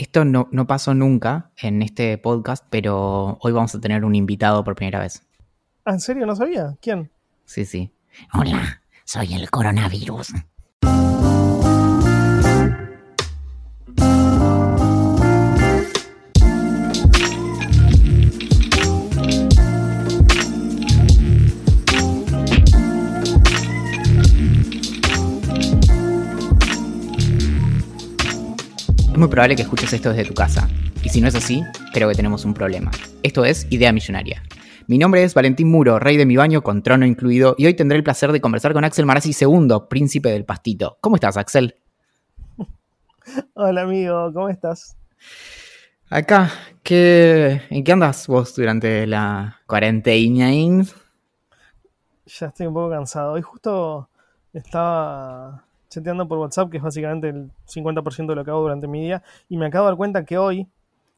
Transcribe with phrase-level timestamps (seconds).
[0.00, 4.64] Esto no, no pasó nunca en este podcast, pero hoy vamos a tener un invitado
[4.64, 5.26] por primera vez.
[5.84, 6.24] ¿Ah, ¿En serio?
[6.24, 6.74] ¿No sabía?
[6.80, 7.10] ¿Quién?
[7.44, 7.92] Sí, sí.
[8.32, 10.32] Hola, soy el coronavirus.
[29.20, 30.66] Muy probable que escuches esto desde tu casa.
[31.02, 32.90] Y si no es así, creo que tenemos un problema.
[33.22, 34.42] Esto es Idea Millonaria.
[34.86, 37.98] Mi nombre es Valentín Muro, rey de mi baño con trono incluido, y hoy tendré
[37.98, 40.96] el placer de conversar con Axel Marazzi II, príncipe del pastito.
[41.02, 41.76] ¿Cómo estás, Axel?
[43.52, 44.96] Hola amigo, ¿cómo estás?
[46.08, 46.50] Acá,
[46.82, 50.50] ¿qué, ¿en qué andas vos durante la cuarentena?
[52.24, 53.32] Ya estoy un poco cansado.
[53.32, 54.08] Hoy justo
[54.54, 59.02] estaba chateando por WhatsApp, que es básicamente el 50% de lo que hago durante mi
[59.02, 60.66] día, y me acabo de dar cuenta que hoy,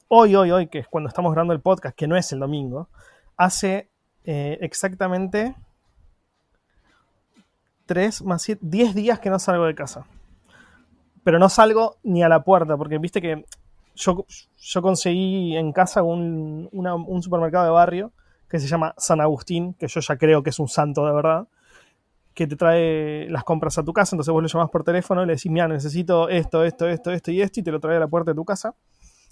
[0.08, 2.88] hoy, hoy, hoy, que es cuando estamos grabando el podcast, que no es el domingo,
[3.36, 3.88] hace
[4.24, 5.54] eh, exactamente
[7.86, 10.06] 3 más 7, 10 días que no salgo de casa.
[11.22, 13.44] Pero no salgo ni a la puerta, porque viste que
[13.94, 14.24] yo,
[14.58, 18.12] yo conseguí en casa un, un supermercado de barrio
[18.48, 21.46] que se llama San Agustín, que yo ya creo que es un santo de verdad,
[22.34, 25.26] que te trae las compras a tu casa, entonces vos lo llamás por teléfono y
[25.26, 28.00] le decís, mira, necesito esto, esto, esto, esto y esto, y te lo trae a
[28.00, 28.74] la puerta de tu casa.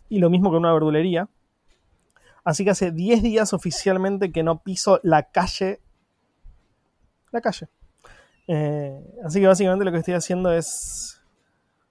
[0.08, 1.28] Y lo mismo que una verdulería.
[2.44, 5.80] Así que hace 10 días oficialmente que no piso la calle.
[7.30, 7.68] La calle.
[8.48, 11.22] Eh, así que básicamente lo que estoy haciendo es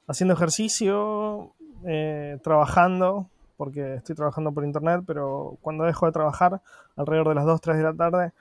[0.08, 1.54] haciendo ejercicio,
[1.86, 6.62] eh, trabajando, porque estoy trabajando por internet, pero cuando dejo de trabajar,
[6.96, 8.34] alrededor de las 2, 3 de la tarde,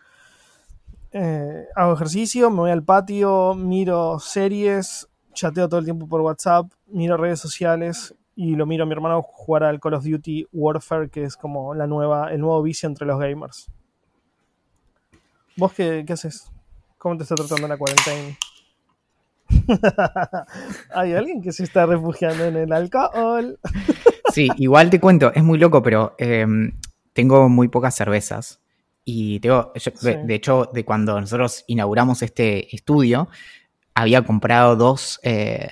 [1.13, 6.71] eh, hago ejercicio, me voy al patio, miro series, chateo todo el tiempo por WhatsApp,
[6.87, 11.09] miro redes sociales y lo miro a mi hermano jugar al Call of Duty Warfare,
[11.09, 13.71] que es como la nueva, el nuevo vicio entre los gamers.
[15.57, 16.51] ¿Vos qué, qué haces?
[16.99, 18.37] ¿Cómo te está tratando la cuarentena?
[20.95, 23.59] Hay alguien que se está refugiando en el alcohol.
[24.33, 26.73] Sí, igual te cuento, es muy loco, pero em,
[27.13, 28.61] tengo muy pocas cervezas.
[29.11, 30.11] Y tengo, yo- Sí.
[30.23, 33.31] de hecho, de cuando nosotros inauguramos este estudio,
[33.95, 35.71] había comprado dos, eh,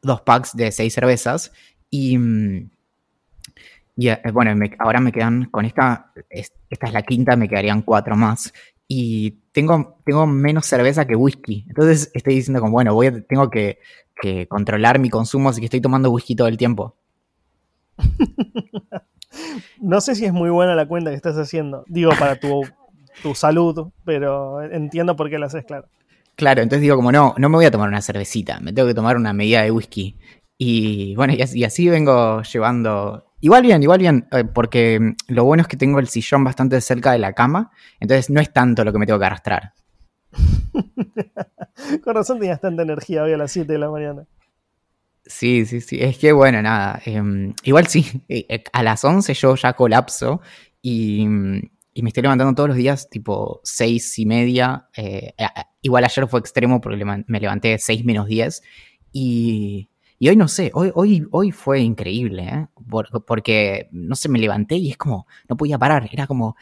[0.00, 1.50] dos packs de seis cervezas.
[1.90, 2.70] Y, mm,
[3.96, 7.48] y, eh, bueno, me- ahora me quedan con esta, es- esta es la quinta, me
[7.48, 8.52] quedarían cuatro más.
[8.86, 11.64] Y tengo, tengo menos cerveza que whisky.
[11.66, 13.80] Entonces estoy diciendo como, bueno, voy a- tengo que,
[14.22, 16.94] que controlar mi consumo, así que estoy tomando whisky todo el tiempo.
[19.80, 21.84] No sé si es muy buena la cuenta que estás haciendo.
[21.88, 22.62] Digo, para tu,
[23.22, 25.88] tu salud, pero entiendo por qué la haces, claro.
[26.36, 28.94] Claro, entonces digo como no, no me voy a tomar una cervecita, me tengo que
[28.94, 30.18] tomar una medida de whisky.
[30.58, 33.32] Y bueno, y así, y así vengo llevando...
[33.40, 37.12] Igual bien, igual bien, eh, porque lo bueno es que tengo el sillón bastante cerca
[37.12, 39.74] de la cama, entonces no es tanto lo que me tengo que arrastrar.
[42.04, 44.26] Con razón tenías tanta energía hoy a las 7 de la mañana.
[45.26, 49.32] Sí, sí, sí, es que bueno, nada, em, igual sí, eh, eh, a las 11
[49.34, 50.40] yo ya colapso
[50.82, 51.62] y, mm,
[51.94, 55.32] y me estoy levantando todos los días tipo 6 y media, eh,
[55.80, 58.62] igual ayer fue extremo porque me levanté 6 menos 10
[59.12, 62.66] y, y hoy no sé, hoy, hoy, hoy fue increíble, ¿eh?
[62.90, 66.56] Por- porque no sé, me levanté y es como, no podía parar, era como,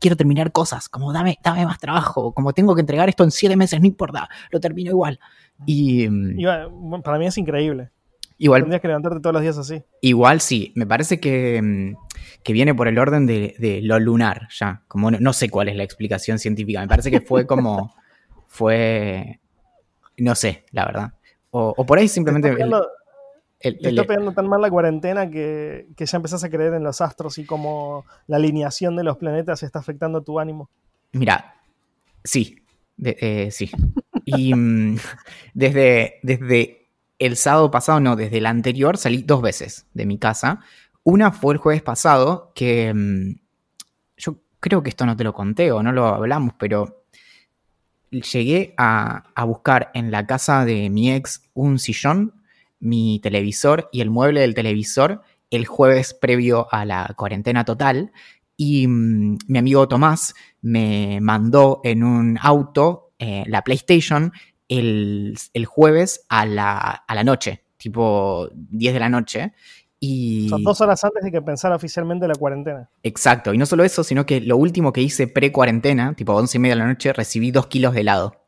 [0.00, 3.56] quiero terminar cosas, como dame, dame más trabajo, como tengo que entregar esto en 7
[3.56, 5.18] meses, no importa, lo termino igual.
[5.66, 7.90] Y mm, Iba- bueno, para mí es increíble.
[8.38, 9.82] Igual Tendrías que levantarte todos los días así.
[10.00, 11.96] Igual sí, me parece que, mm,
[12.42, 14.82] que viene por el orden de, de lo lunar, ya.
[14.88, 16.80] Como no, no sé cuál es la explicación científica.
[16.80, 17.94] Me parece que fue como.
[18.46, 19.40] fue.
[20.18, 21.12] No sé, la verdad.
[21.50, 22.48] O, o por ahí simplemente.
[22.48, 22.88] Te está el- pegando,
[23.60, 26.74] el- te el- está pegando tan mal la cuarentena que, que ya empezás a creer
[26.74, 30.70] en los astros y como la alineación de los planetas está afectando tu ánimo.
[31.12, 31.56] Mira,
[32.24, 32.56] sí,
[32.96, 33.70] de- eh, sí.
[34.24, 34.96] Y mm,
[35.54, 36.85] desde, desde
[37.18, 40.60] el sábado pasado, no, desde el anterior salí dos veces de mi casa.
[41.02, 43.36] Una fue el jueves pasado, que mm,
[44.16, 47.06] yo creo que esto no te lo conté o no lo hablamos, pero
[48.10, 52.34] llegué a, buscar en la casa de mi ex un sillón,
[52.78, 58.12] mi televisor y el mueble del televisor el jueves previo a la cuarentena total.
[58.56, 64.32] Y mm, mi amigo Tomás me mandó en un auto eh, la PlayStation
[64.68, 65.36] el,
[65.66, 69.52] jueves a la, a la noche, tipo 10 de la noche.
[69.98, 70.48] Y...
[70.48, 72.90] Son dos horas antes de que pensara oficialmente la cuarentena.
[73.02, 76.60] Exacto, y no solo eso, sino que lo último que hice pre-cuarentena, tipo 11 y
[76.60, 78.46] media de la noche, recibí dos kilos de helado.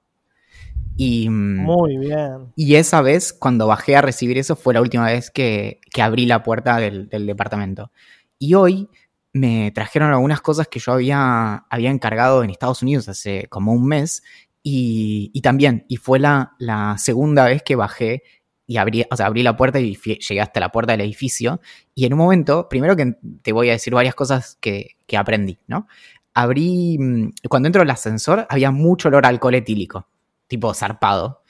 [0.98, 2.52] Y, mm, Muy bien.
[2.56, 6.42] Y esa vez, cuando bajé a recibir eso, fue la última vez que, abrí la
[6.42, 7.92] puerta del, departamento.
[8.38, 8.88] Y hoy
[9.32, 13.86] me trajeron algunas cosas que yo había, había encargado en Estados Unidos hace como un
[13.86, 14.24] mes.
[14.62, 18.22] Y, también, y fue la, la segunda vez que bajé
[18.68, 21.60] y abrí, o sea, abrí la puerta y llegué hasta la puerta del edificio.
[21.94, 25.88] Y en un momento, primero que te voy a decir varias cosas que, aprendí, ¿no?
[26.34, 30.06] Abrí, mm, cuando entro al ascensor había mucho olor a alcohol etílico,
[30.48, 31.42] tipo zarpado,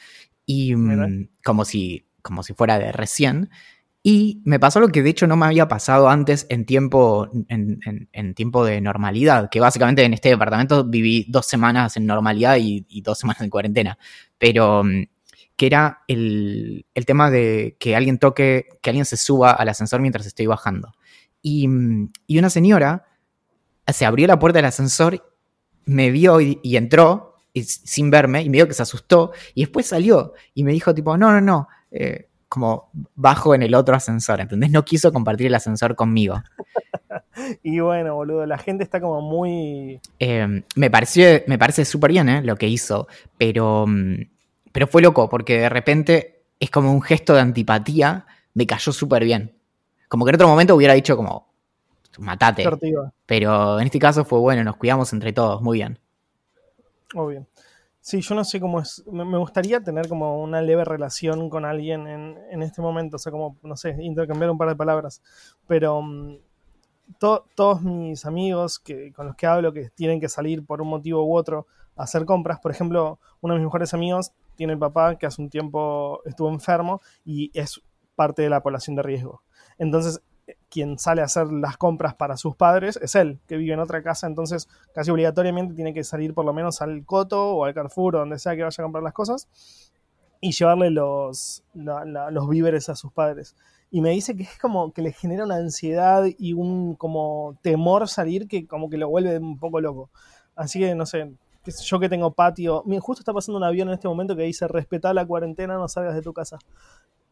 [0.46, 3.50] y mm, como si, como si fuera de recién.
[4.02, 8.34] Y me pasó lo que de hecho no me había pasado antes en tiempo, en,
[8.34, 13.02] tiempo de normalidad, que básicamente en este departamento viví dos semanas en normalidad y, y
[13.02, 13.98] dos semanas en cuarentena.
[14.38, 15.02] Pero mm,
[15.58, 20.24] que era el, tema de que alguien toque, que alguien se suba al ascensor mientras
[20.24, 20.94] estoy bajando.
[21.42, 23.06] Y, una señora
[23.88, 25.34] se abrió la puerta del ascensor,
[25.84, 30.32] me vio y, entró sin verme y me dijo que se asustó y después salió
[30.54, 34.70] y me dijo tipo, no, no, no, eh, como bajo en el otro ascensor, ¿entendés?
[34.70, 36.42] No quiso compartir el ascensor conmigo.
[37.62, 40.00] y bueno, boludo, la gente está como muy...
[40.18, 42.42] Eh, me, pareció, me parece súper bien ¿eh?
[42.42, 43.86] lo que hizo, pero...
[43.86, 44.22] Mm,
[44.72, 49.24] pero fue loco, porque de repente es como un gesto de antipatía, me cayó súper
[49.24, 49.54] bien.
[50.08, 51.48] Como que en otro momento hubiera dicho como,
[52.18, 52.64] matate.
[53.26, 55.98] Pero en este caso fue bueno, nos cuidamos entre todos, muy bien.
[57.14, 57.46] Muy bien.
[58.08, 59.04] Sí, yo no sé cómo es.
[59.06, 63.58] Me gustaría tener como una leve relación con alguien en, este momento, o sea, como,
[63.62, 65.20] no sé, intercambiar un par de palabras.
[65.66, 66.38] Pero mm,
[67.18, 71.22] todos mis amigos que, con los que hablo que tienen que salir por un motivo
[71.22, 71.66] u otro
[71.96, 75.42] a hacer compras, por ejemplo, uno de mis mejores amigos tiene el papá que hace
[75.42, 77.82] un tiempo estuvo enfermo y es
[78.16, 79.42] parte de la población de riesgo.
[79.76, 80.22] Entonces,
[80.68, 84.02] quien sale a hacer las compras para sus padres es él, que vive en otra
[84.02, 88.16] casa, entonces casi obligatoriamente tiene que salir por lo menos al Coto o al Carrefour
[88.16, 89.48] o donde sea que vaya a comprar las cosas
[90.40, 93.56] y llevarle los, los víveres a sus padres.
[93.90, 98.08] Y me dice que es como que le genera una ansiedad y un como temor
[98.08, 100.10] salir que como que lo vuelve un poco loco.
[100.54, 101.32] Así que no sé,
[101.64, 105.14] yo que tengo patio, justo está pasando un avión en este momento que dice respetá
[105.14, 106.58] la cuarentena, no salgas de tu casa.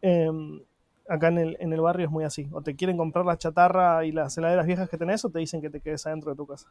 [0.00, 0.60] Em,
[1.08, 2.48] acá en el, en el, barrio es muy así.
[2.52, 5.60] O te quieren comprar la chatarra y las heladeras viejas que tenés o te dicen
[5.60, 6.68] que te quedes adentro de tu casa.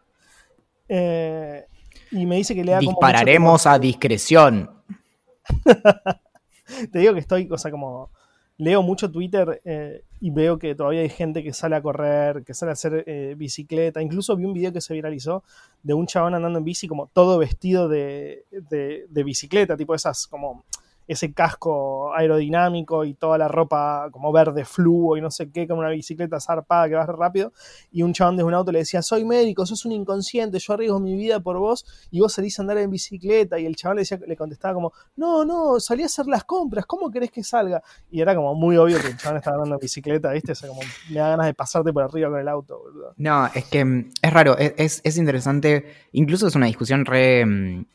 [0.87, 1.65] Eh,
[2.11, 4.69] y me dice que le da Dispararemos a discreción.
[6.91, 8.09] te digo que estoy, cosa como
[8.57, 12.53] leo mucho Twitter eh, y veo que todavía hay gente que sale a correr, que
[12.53, 14.01] sale a hacer eh, bicicleta.
[14.01, 15.43] Incluso vi un video que se viralizó
[15.83, 20.63] de un chabón andando en bici como todo vestido de, de bicicleta, tipo esas como
[21.07, 25.79] ese casco aerodinámico y toda la ropa como verde fluo y no sé qué, con
[25.79, 27.53] una bicicleta zarpada que va rápido.
[27.91, 30.99] Y un chabón desde un auto le decía, soy médico, sos un inconsciente, yo arriesgo
[30.99, 33.59] mi vida por vos y vos salís a andar en bicicleta.
[33.59, 36.85] Y el chabón le, decía, le contestaba como, no, no, salí a hacer las compras,
[36.85, 37.81] ¿cómo querés que salga?
[38.09, 40.53] Y era como muy obvio que el chabón estaba andando en bicicleta, ¿viste?
[40.53, 42.81] O sea, como me da ganas de pasarte por arriba con el auto,
[43.17, 47.85] No, es que mm, es raro, es, es interesante, incluso es una discusión re mm,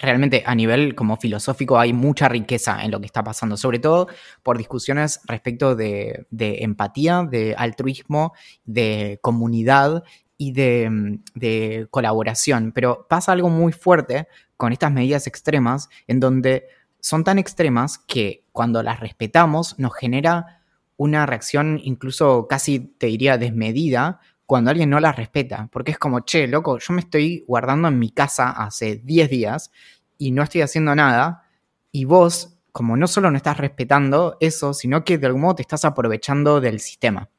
[0.00, 4.08] realmente a nivel como filosófico hay mucha riqueza en lo que está pasando, sobre todo
[4.42, 8.32] por discusiones respecto de, empatía, de altruismo,
[8.64, 10.04] de comunidad
[10.36, 12.72] y de, de, colaboración.
[12.72, 16.66] Pero pasa algo muy fuerte con estas medidas extremas en donde
[17.00, 20.60] son tan extremas que cuando las respetamos nos genera
[20.96, 26.22] una reacción incluso casi, te diría, desmedida cuando alguien no la respeta, porque es como,
[26.22, 29.70] che, loco, yo me estoy guardando en mi casa hace 10 días
[30.18, 31.44] y no estoy haciendo nada,
[31.92, 35.62] y vos, como no solo no estás respetando eso, sino que de algún modo te
[35.62, 37.30] estás aprovechando del sistema.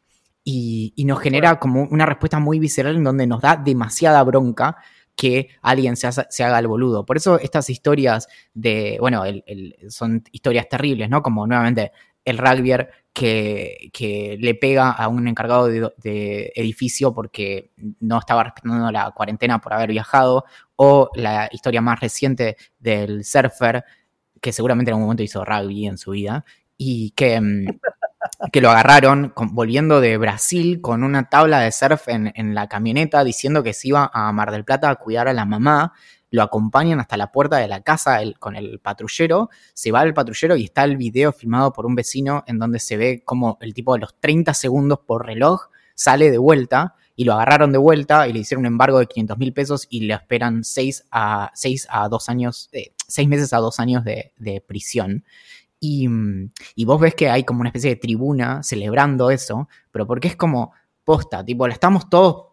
[0.45, 4.77] Y, nos genera como una respuesta muy visceral en donde nos da demasiada bronca
[5.13, 7.05] que alguien se, haga el boludo.
[7.05, 9.23] Por eso estas historias de, bueno,
[9.89, 11.21] son historias terribles, ¿no?
[11.21, 11.91] Como nuevamente
[12.25, 19.11] el rugbyer que, le pega a un encargado de, edificio porque no estaba respetando la
[19.11, 23.83] cuarentena por haber viajado, o la historia más reciente del surfer,
[24.39, 26.45] que seguramente en algún momento hizo rugby en su vida,
[26.77, 27.65] y que, mm,
[28.51, 33.23] que lo agarraron volviendo de Brasil con una tabla de surf en, en la camioneta
[33.23, 35.93] diciendo que se iba a Mar del Plata a cuidar a la mamá
[36.31, 40.55] lo acompañan hasta la puerta de la casa con el patrullero, se va el patrullero
[40.55, 43.93] y está el video filmado por un vecino en donde se ve como el tipo
[43.93, 48.33] de los 30 segundos por reloj sale de vuelta y lo agarraron de vuelta y
[48.33, 52.09] le hicieron un embargo de 500 mil pesos y le esperan 6 a, 6 a
[52.09, 55.23] 2 años, eh, 6 meses a 2 años de, de prisión.
[55.79, 56.07] Y,
[56.75, 60.35] y, vos ves que hay como una especie de tribuna celebrando eso, pero porque es
[60.35, 60.73] como
[61.03, 62.51] posta, tipo, estamos todos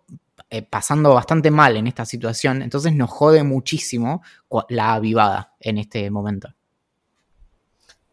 [0.51, 4.23] eh, pasando bastante mal en esta situación, entonces nos jode muchísimo
[4.69, 6.49] la avivada en este momento.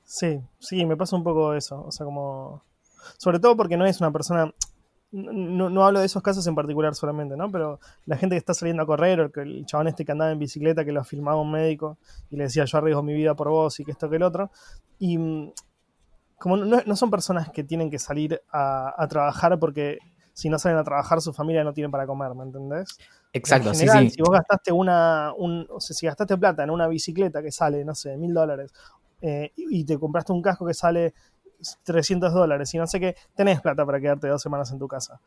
[0.04, 2.64] Sí, sí, me pasa un poco eso, o sea, como...
[3.18, 4.54] Sobre todo porque no es una persona,
[5.12, 7.52] no, no, hablo de esos casos en particular solamente, ¿no?
[7.52, 10.40] Pero la gente que está saliendo a correr, o el chabón este que andaba en
[10.40, 11.98] bicicleta, que lo filmaba un médico
[12.32, 14.52] y le decía yo arriesgo mi vida por vos y que esto que el otro.
[15.00, 15.52] Y mm,
[16.38, 20.00] como no, no son personas que tienen que salir a, a, trabajar porque
[20.36, 22.98] si no salen a trabajar su familia no tienen para comer, ¿me entendés?
[23.32, 24.16] Exacto, en general, sí, sí.
[24.16, 27.86] Si vos gastaste una, un, o sea, si gastaste plata en una bicicleta que sale,
[27.86, 28.74] no sé, mil dólares,
[29.22, 31.14] eh, y te compraste un casco que sale
[31.84, 35.22] 300 dólares y no sé qué, tenés plata para quedarte dos semanas en tu casa.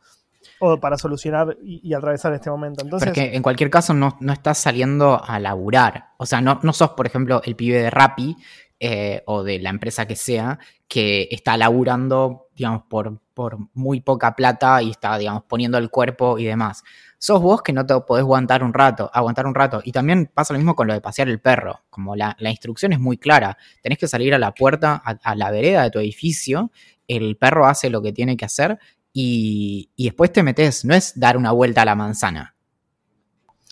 [0.59, 2.83] O para solucionar y, y atravesar este momento.
[2.83, 6.11] Entonces, Porque en cualquier caso no, no, estás saliendo a laburar.
[6.17, 8.37] O sea, no, no sos, por ejemplo, el pibe de Rappi
[8.79, 10.57] eh, o de la empresa que sea
[10.87, 16.39] que está laburando, digamos, por, por muy poca plata y está, digamos, poniendo el cuerpo
[16.39, 16.83] y demás.
[17.17, 19.81] Sos vos que no te podés aguantar un rato, aguantar un rato.
[19.83, 21.81] Y también pasa lo mismo con lo de pasear el perro.
[21.89, 23.57] Como la, la instrucción es muy clara.
[23.83, 26.71] Tenés que salir a la puerta, a, la vereda de tu edificio.
[27.07, 28.79] El perro hace lo que tiene que hacer
[29.11, 30.85] y, y después te metes.
[30.85, 32.55] No es dar una vuelta a la manzana.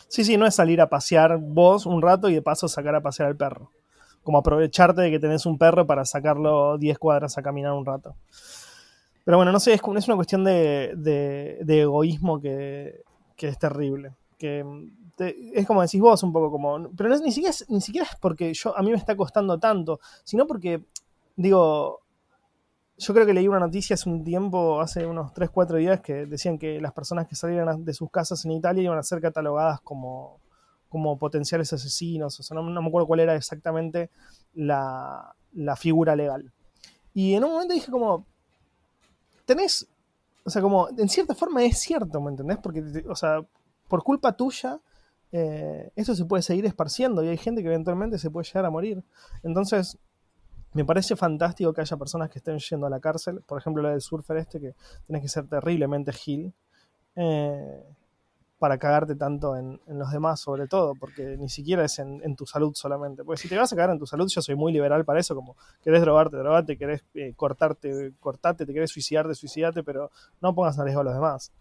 [0.10, 3.02] Sí, sí, no es salir a pasear vos un rato y de paso sacar a
[3.02, 3.72] pasear al perro.
[4.28, 8.18] Como aprovecharte de que tenés un perro para sacarlo 10 cuadras a caminar un rato.
[9.24, 13.04] Pero bueno, no sé, es, es una cuestión de, de, de egoísmo que,
[13.38, 14.16] que, es terrible.
[14.38, 14.66] Que
[15.16, 16.90] te, es como decís vos, un poco como.
[16.98, 19.58] Pero no, ni, siquiera es, ni siquiera es porque yo, a mí me está costando
[19.60, 20.84] tanto, sino porque,
[21.38, 22.02] digo,
[22.98, 26.26] yo creo que leí una noticia hace un tiempo, hace unos 3, 4 días, que
[26.26, 29.80] decían que las personas que salieran de sus casas en Italia iban a ser catalogadas
[29.80, 30.42] como,
[30.90, 32.40] como potenciales asesinos.
[32.40, 34.10] O sea, no, me acuerdo cuál era exactamente
[34.54, 36.52] la, la, figura legal.
[37.14, 38.26] Y en un momento dije como,
[39.46, 39.88] tenés,
[40.44, 42.58] o sea, como, en cierta forma es cierto, ¿me entendés?
[42.58, 43.42] Porque, o sea,
[43.88, 44.80] por culpa tuya,
[45.32, 48.70] eh, esto se puede seguir esparciendo y hay gente que eventualmente se puede llegar a
[48.70, 49.04] morir.
[49.44, 49.98] Entonces,
[50.74, 53.42] me parece fantástico que haya personas que estén yendo a la cárcel.
[53.42, 54.76] Por ejemplo, la del surfer este, que
[55.08, 56.54] tenés que ser terriblemente gil.
[57.16, 57.84] Eh,
[58.60, 62.36] para cagarte tanto en, en, los demás, sobre todo, porque ni siquiera es en, en,
[62.36, 63.24] tu salud solamente.
[63.24, 65.36] Porque si te vas a cagar en tu salud, yo soy muy liberal para eso,
[65.36, 70.12] como querés drogarte, drogate, querés eh, cortarte, cortate, te querés suicidarte, suicidate, pero
[70.42, 71.52] no pongas en riesgo a los demás.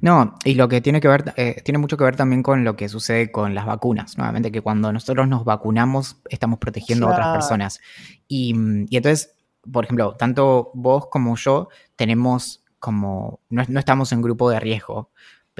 [0.00, 2.76] No, y lo que tiene que ver, eh, tiene mucho que ver también con lo
[2.76, 4.16] que sucede con las vacunas.
[4.16, 7.22] Nuevamente, que cuando nosotros nos vacunamos, estamos protegiendo claro.
[7.22, 7.80] a otras personas.
[8.26, 8.54] Y,
[8.88, 9.34] y, entonces,
[9.70, 15.10] por ejemplo, tanto vos como yo tenemos como, no, no estamos en grupo de riesgo,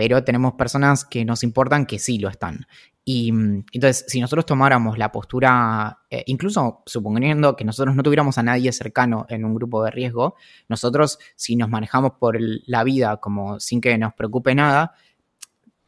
[0.00, 2.66] pero tenemos personas que nos importan que sí lo están.
[3.04, 8.42] Y entonces, si nosotros tomáramos la postura, eh, incluso suponiendo que nosotros no tuviéramos a
[8.42, 10.36] nadie cercano en un grupo de riesgo,
[10.70, 14.94] nosotros si nos manejamos por la vida como sin que nos preocupe nada,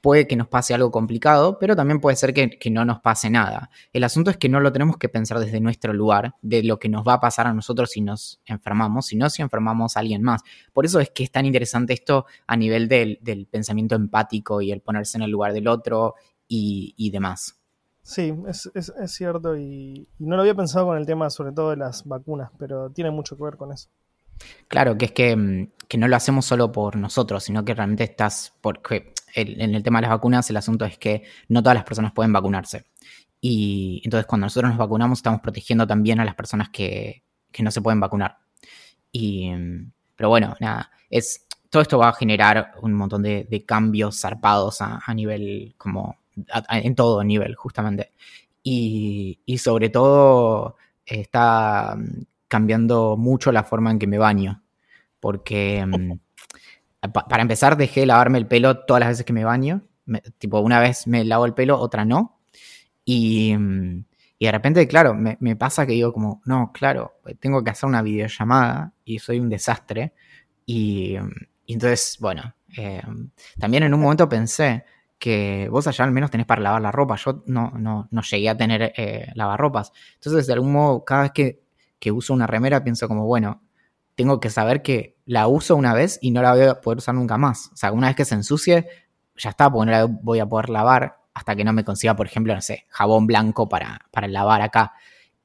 [0.03, 3.31] puede que nos pase algo complicado, pero también puede ser que, que, no nos pase
[3.31, 3.71] nada.
[3.93, 6.89] El asunto es que no lo tenemos que pensar desde nuestro lugar, de lo que
[6.89, 10.43] nos va a pasar a nosotros si nos enfermamos, sino si enfermamos a alguien más.
[10.73, 14.73] Por eso es que es tan interesante esto a nivel del, del pensamiento empático y
[14.73, 16.17] el ponerse en el lugar del otro
[16.49, 17.61] y, y demás.
[18.03, 21.53] Sí, es, es, es cierto y, y, no lo había pensado con el tema sobre
[21.53, 23.89] todo de las vacunas, pero tiene mucho que ver con eso.
[24.67, 28.53] Claro, que es que, que no lo hacemos solo por nosotros, sino que realmente estás,
[28.61, 32.13] porque en el tema de las vacunas el asunto es que no todas las personas
[32.13, 32.87] pueden vacunarse.
[33.41, 37.71] Y entonces cuando nosotros nos vacunamos estamos protegiendo también a las personas que, que no
[37.71, 38.39] se pueden vacunar.
[39.11, 39.51] Y,
[40.17, 45.01] pero bueno, nada, es, todo esto va a generar un montón de, cambios zarpados a,
[45.15, 46.17] nivel, como,
[46.69, 48.13] en todo nivel, justamente.
[48.63, 51.97] Y, y sobre todo está
[52.49, 54.63] cambiando mucho la forma en que me baño.
[55.21, 55.85] Porque,
[57.11, 59.83] pa para empezar, dejé de lavarme el pelo todas las veces que me baño.
[60.39, 62.41] Tipo, una vez me lavo el pelo, otra no.
[63.05, 63.55] Y,
[64.39, 68.03] y de repente, claro, me, pasa que digo como, no, claro, tengo que hacer una
[68.03, 70.15] videollamada y soy un desastre.
[70.67, 71.17] Y,
[71.67, 73.03] y entonces, bueno, eh,
[73.59, 74.85] también en un momento pensé
[75.19, 77.17] que vos allá al menos tenés para lavar la ropa.
[77.17, 79.93] Yo no, no, no llegué a tener eh, lavarropas.
[80.15, 81.63] Entonces, de algún modo, cada vez que,
[82.01, 83.63] que uso una remera, pienso como, bueno,
[84.15, 87.15] tengo que saber que la uso una vez y no la voy a poder usar
[87.15, 87.71] nunca más.
[87.73, 88.89] O sea, una vez que se ensucie,
[89.37, 92.27] ya está, porque no la voy a poder lavar hasta que no me consiga, por
[92.27, 94.93] ejemplo, no sé, jabón blanco para, para lavar acá.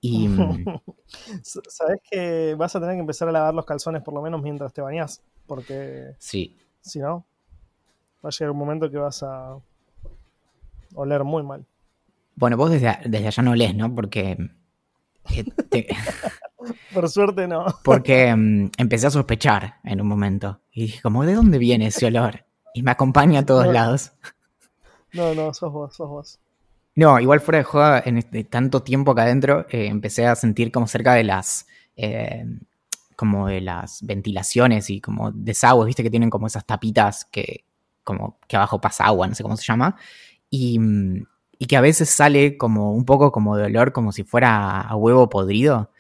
[0.01, 0.27] Y...
[1.41, 4.73] Sabes que vas a tener que empezar a lavar los calzones por lo menos mientras
[4.73, 6.57] te bañas, porque sí.
[6.81, 7.25] si no,
[8.23, 9.57] Va a llegar un momento que vas a
[10.95, 11.65] oler muy mal.
[12.35, 13.93] Bueno, vos desde, desde allá no lees, ¿no?
[13.93, 14.37] Porque.
[15.31, 15.87] eh, te-
[16.93, 17.65] Por suerte no.
[17.83, 20.61] porque mm, empecé a sospechar en un momento.
[20.71, 22.45] Y dije, como, ¿de dónde viene ese olor?
[22.73, 23.71] Y me acompaña a todos No.
[23.71, 24.11] lados.
[25.13, 26.39] No, no, sos vos, sos vos.
[26.95, 30.71] No, igual fuera de joda, en este, tanto tiempo acá adentro, eh, empecé a sentir
[30.71, 31.67] como cerca de las.
[31.95, 32.45] eh,
[33.15, 37.65] como de las ventilaciones y como desagües, viste que tienen como esas tapitas que.
[38.03, 39.95] como que abajo pasa agua, no sé cómo se llama.
[40.49, 41.25] Y, mm,
[41.59, 44.95] y que a veces sale como un poco como de olor, como si fuera a
[44.95, 45.91] huevo podrido.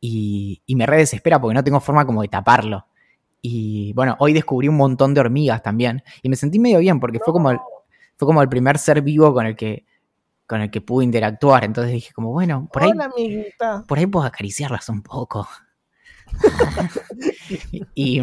[0.00, 2.86] Y, y me re desespera porque no tengo forma como de taparlo.
[3.42, 6.02] Y bueno, hoy descubrí un montón de hormigas también.
[6.22, 7.58] Y me sentí medio bien porque fue como el,
[8.16, 9.84] fue como el primer ser vivo con el que
[10.46, 11.64] con el que pude interactuar.
[11.64, 13.84] Entonces dije como, bueno, por ahí, Hola, amiguita.
[13.86, 15.48] por ahí puedo acariciarlas un poco.
[17.94, 18.20] y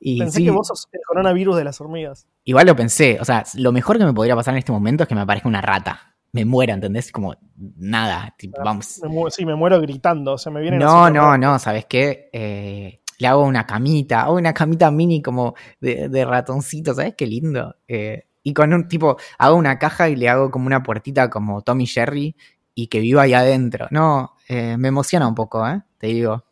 [0.00, 2.26] y Pensé sí, que vos sos el coronavirus de las hormigas.
[2.44, 3.18] igual lo pensé.
[3.20, 5.48] O sea, lo mejor que me podría pasar en este momento es que me aparezca
[5.48, 6.13] una rata.
[6.34, 7.12] Me muera, ¿entendés?
[7.12, 7.36] Como
[7.76, 8.34] nada.
[8.36, 9.00] tipo, vamos.
[9.08, 10.32] Me sí, me muero gritando.
[10.32, 12.28] O sea, me vienen No, no, no, ¿sabes qué?
[12.32, 17.28] Eh, le hago una camita, hago una camita mini como de, de ratoncito, ¿sabes qué
[17.28, 17.76] lindo?
[17.86, 21.62] Eh, y con un tipo, hago una caja y le hago como una puertita como
[21.62, 22.34] Tommy Jerry
[22.74, 23.86] y que viva ahí adentro.
[23.92, 25.82] No, eh, me emociona un poco, ¿eh?
[25.98, 26.46] Te digo.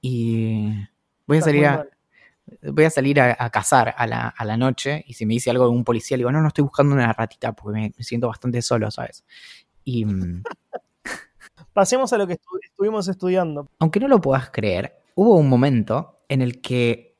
[0.00, 0.70] Y
[1.26, 1.84] voy a salir a.
[2.62, 5.50] voy a salir a, a cazar a la, a la noche y si me dice
[5.50, 8.04] algo de un policía, le digo, no, no estoy buscando una ratita porque me, me
[8.04, 9.24] siento bastante solo, ¿sabes?
[9.84, 10.04] Y...
[10.04, 10.42] mm,
[11.72, 13.68] Pasemos a lo que estu- estuvimos estudiando.
[13.78, 17.16] aunque no lo puedas creer, hubo un momento en el que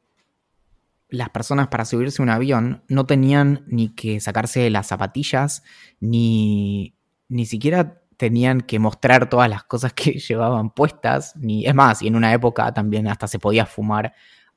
[1.09, 5.63] las personas para subirse a un avión no tenían ni que sacarse las zapatillas,
[6.01, 6.95] ni,
[7.29, 12.07] ni siquiera tenían que mostrar todas las cosas que llevaban puestas, ni es más, y
[12.09, 14.15] en una época también hasta se podía fumar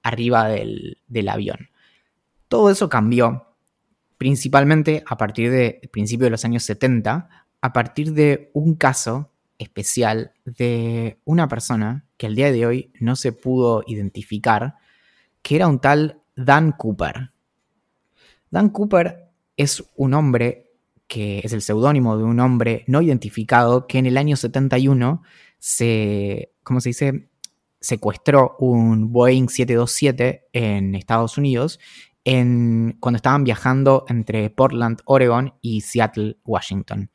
[0.07, 1.69] arriba del, del avión.
[2.47, 3.47] Todo eso cambió,
[4.17, 7.29] principalmente a partir de principio de los años 70,
[7.61, 13.15] a partir de un caso especial de una persona que al día de hoy no
[13.15, 14.75] se pudo identificar,
[15.41, 17.31] que era un tal Dan Cooper.
[18.49, 20.71] Dan Cooper es un hombre
[21.07, 25.23] que es el seudónimo de un hombre no identificado que en el año 71
[25.57, 27.26] se, ¿cómo se dice?
[27.87, 31.79] Secuestró un Boeing 727 en Estados Unidos
[32.25, 37.09] en, cuando estaban viajando entre Portland, Oregon y Seattle, Washington.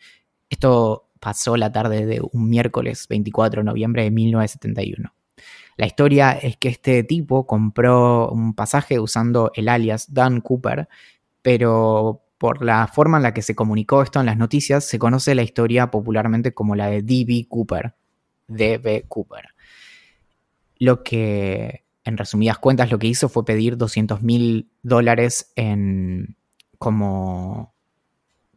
[0.49, 5.13] Esto pasó la tarde de un miércoles 24 de noviembre de 1971.
[5.77, 10.89] La historia es que este tipo compró un pasaje usando el alias Dan Cooper,
[11.43, 15.35] pero por la forma en la que se comunicó esto en las noticias, se conoce
[15.35, 17.47] la historia popularmente como la de D.B.
[17.51, 17.95] Cooper.
[18.49, 19.05] D.B.
[19.07, 19.52] Cooper.
[20.83, 26.37] Lo que, en resumidas cuentas, lo que hizo fue pedir 200 mil dólares en
[26.77, 27.73] como,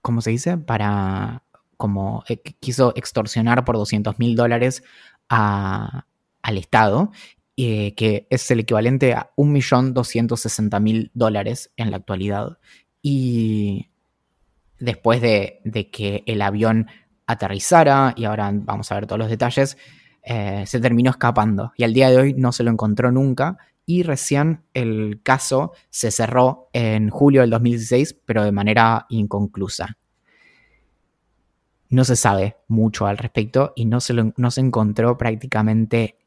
[0.02, 0.58] ¿cómo se dice?
[0.58, 1.44] Para,
[1.78, 4.84] como eh, quiso extorsionar por 200 mil dólares
[5.30, 6.08] a,
[6.42, 7.12] al Estado,
[7.58, 12.58] eh, que es el equivalente a 1.260.000 dólares en la actualidad.
[13.04, 13.92] Y
[14.80, 16.88] después de, de, que el avión
[17.28, 19.78] aterrizara, y ahora vamos a ver todos los detalles,
[20.26, 21.72] eh, se terminó escapando.
[21.78, 23.58] Y al día de hoy no se lo encontró nunca.
[23.86, 29.98] Y recién el caso se cerró en julio del 2016, pero de manera inconclusa
[31.90, 36.18] no se sabe mucho al respecto y no se, no se encontró prácticamente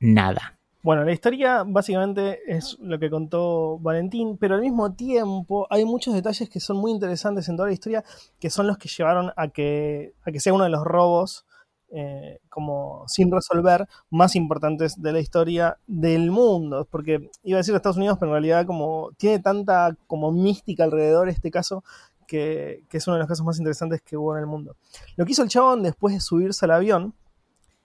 [0.00, 0.58] nada.
[0.82, 6.14] Bueno, la historia básicamente es lo que contó Valentín, pero al mismo tiempo hay muchos
[6.14, 8.04] detalles que son muy interesantes en toda la historia,
[8.38, 11.44] que son los que llevaron a que, a que sea uno de los robos
[11.90, 16.86] eh, como sin resolver más importantes de la historia del mundo.
[16.90, 21.28] Porque iba a decir Estados Unidos, pero en realidad como tiene tanta como mística alrededor
[21.28, 21.84] este caso
[22.26, 24.76] que, que, es uno de los casos más interesantes que hubo en el mundo.
[25.16, 27.14] Lo que hizo el chabón después de subirse al avión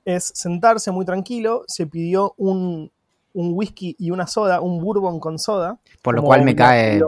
[0.06, 2.92] es sentarse muy tranquilo, se pidió un,
[3.34, 5.80] un whisky y una soda, un bourbon con soda.
[6.02, 7.02] Por lo cual me cae,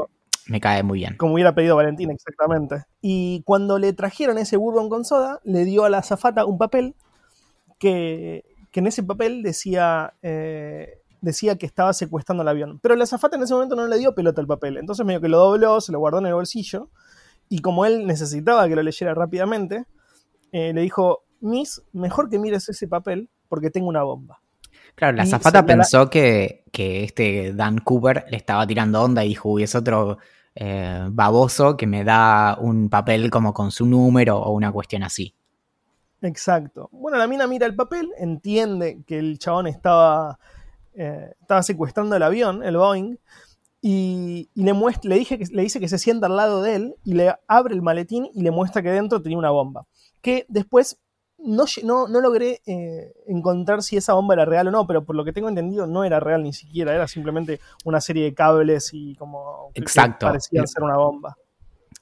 [0.47, 1.17] me cae muy bien.
[1.17, 2.83] Como hubiera pedido Valentín, exactamente.
[3.01, 6.95] Y cuando le trajeron ese bourbon con soda, le dio a la azafata un papel
[7.79, 10.13] que, que en ese papel decía...
[10.21, 12.79] Eh, decía que estaba secuestrando el avión.
[12.83, 14.77] Pero la azafata en ese momento no le dio pelota al papel.
[14.77, 16.89] Entonces medio que lo dobló, se lo guardó en el bolsillo
[17.49, 19.85] y como él necesitaba que lo leyera rápidamente,
[20.51, 24.39] eh, le dijo, Miss, mejor que mires ese papel porque tengo una bomba.
[24.95, 29.49] Claro, la zafata pensó que, que, este Dan Cooper le estaba tirando onda y dijo,
[29.49, 30.17] uy, es otro
[30.55, 35.35] eh, baboso que me da un papel como con su número o una cuestión así.
[36.21, 36.89] Exacto.
[36.93, 40.39] Bueno, la mina mira el papel, entiende que el chabón estaba,
[40.93, 43.17] eh, estaba secuestrando el avión, el Boeing,
[43.81, 46.95] y, le, muestra, le, dije que, le dice que se sienta al lado de él
[47.03, 49.85] y le abre el maletín y le muestra que dentro tenía una bomba.
[50.21, 50.97] Que después
[51.45, 55.15] no, no, no logré eh, encontrar si esa bomba era real o no, pero por
[55.15, 58.89] lo que tengo entendido no era real ni siquiera, era simplemente una serie de cables
[58.93, 60.27] y como Exacto.
[60.27, 61.37] parecía ser una bomba.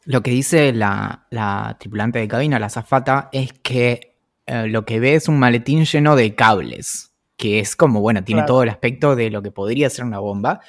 [0.06, 5.16] Lo que dice la, tripulante de cabina, la zafata, es que eh, lo que ve
[5.16, 9.30] es un maletín lleno de cables, que es como, bueno, tiene todo el aspecto de
[9.30, 10.60] lo que podría ser una bomba,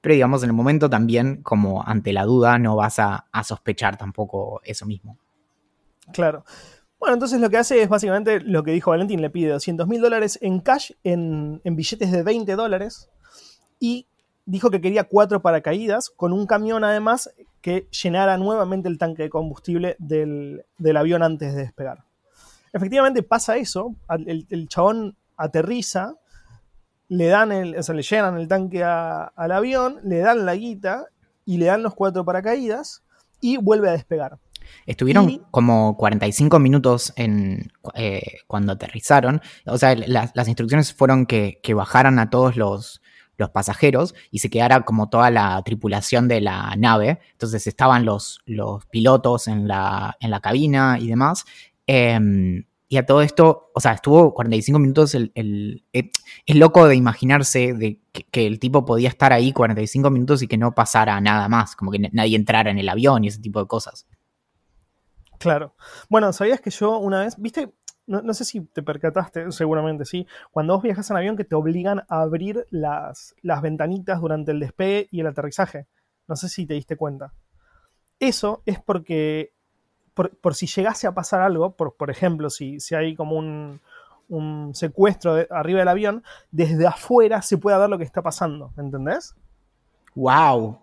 [0.00, 4.60] pero digamos, en el momento también, como ante la duda, no vas a, sospechar tampoco
[4.64, 5.18] eso mismo.
[6.12, 6.44] Claro.
[7.00, 10.02] Bueno, entonces lo que hace es básicamente lo que dijo Valentín, le pide 200 mil
[10.02, 13.08] dólares en cash, en, billetes de 20 dólares,
[13.78, 14.06] y
[14.44, 17.30] dijo que quería cuatro paracaídas, con un camión además
[17.62, 20.62] que llenara nuevamente el tanque de combustible del,
[20.94, 22.04] avión antes de despegar.
[22.70, 23.94] Efectivamente pasa eso,
[24.26, 26.16] el, chabón aterriza,
[27.08, 31.06] le dan el, o sea, le llenan el tanque al avión, le dan la guita
[31.46, 33.02] y le dan los cuatro paracaídas
[33.40, 34.38] y vuelve a despegar.
[34.86, 39.40] Estuvieron como 45 minutos en, eh, cuando aterrizaron.
[39.66, 43.00] O sea, las instrucciones fueron que, bajaran a todos los,
[43.36, 47.20] los, pasajeros y se quedara como toda la tripulación de la nave.
[47.32, 51.44] Entonces estaban los, los pilotos en la, en la cabina y demás.
[51.86, 56.10] Em, y a todo esto, o sea, estuvo 45 minutos el, eh,
[56.44, 58.00] es loco de imaginarse de
[58.32, 61.92] que, el tipo podía estar ahí 45 minutos y que no pasara nada más, como
[61.92, 64.08] que nadie entrara en el avión y ese tipo de cosas.
[65.40, 65.74] Claro.
[66.10, 67.72] Bueno, ¿sabías que yo una vez, viste,
[68.06, 72.00] no, sé si te percataste, seguramente sí, cuando vos viajas en avión que te obligan
[72.10, 75.86] a abrir las, las ventanitas durante el despegue y el aterrizaje?
[76.28, 77.32] No sé si te diste cuenta.
[78.18, 79.54] Eso es porque
[80.12, 83.80] por, si llegase a pasar algo, por, por ejemplo, si, si hay como un,
[84.74, 89.34] secuestro arriba del avión, desde afuera se puede ver lo que está pasando, ¿entendés?
[90.14, 90.78] ¡Wow!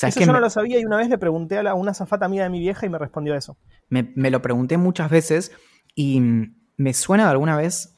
[0.00, 2.50] Eso yo no lo sabía y una vez le pregunté a, una zafata amiga de
[2.50, 3.56] mi vieja y me respondió eso.
[3.88, 5.52] Me, me, lo pregunté muchas veces
[5.94, 6.20] y
[6.76, 7.96] me suena de alguna vez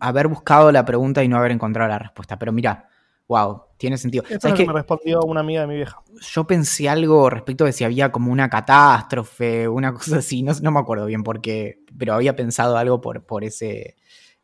[0.00, 2.38] haber buscado la pregunta y no haber encontrado la respuesta.
[2.38, 2.88] Pero mira,
[3.28, 4.24] wow, tiene sentido.
[4.28, 6.00] Esto es que me respondió una amiga de mi vieja.
[6.20, 10.70] Yo pensé algo respecto de si había como una catástrofe, una cosa así, no, no
[10.70, 13.96] me acuerdo bien por qué, pero había pensado algo por, por, ese,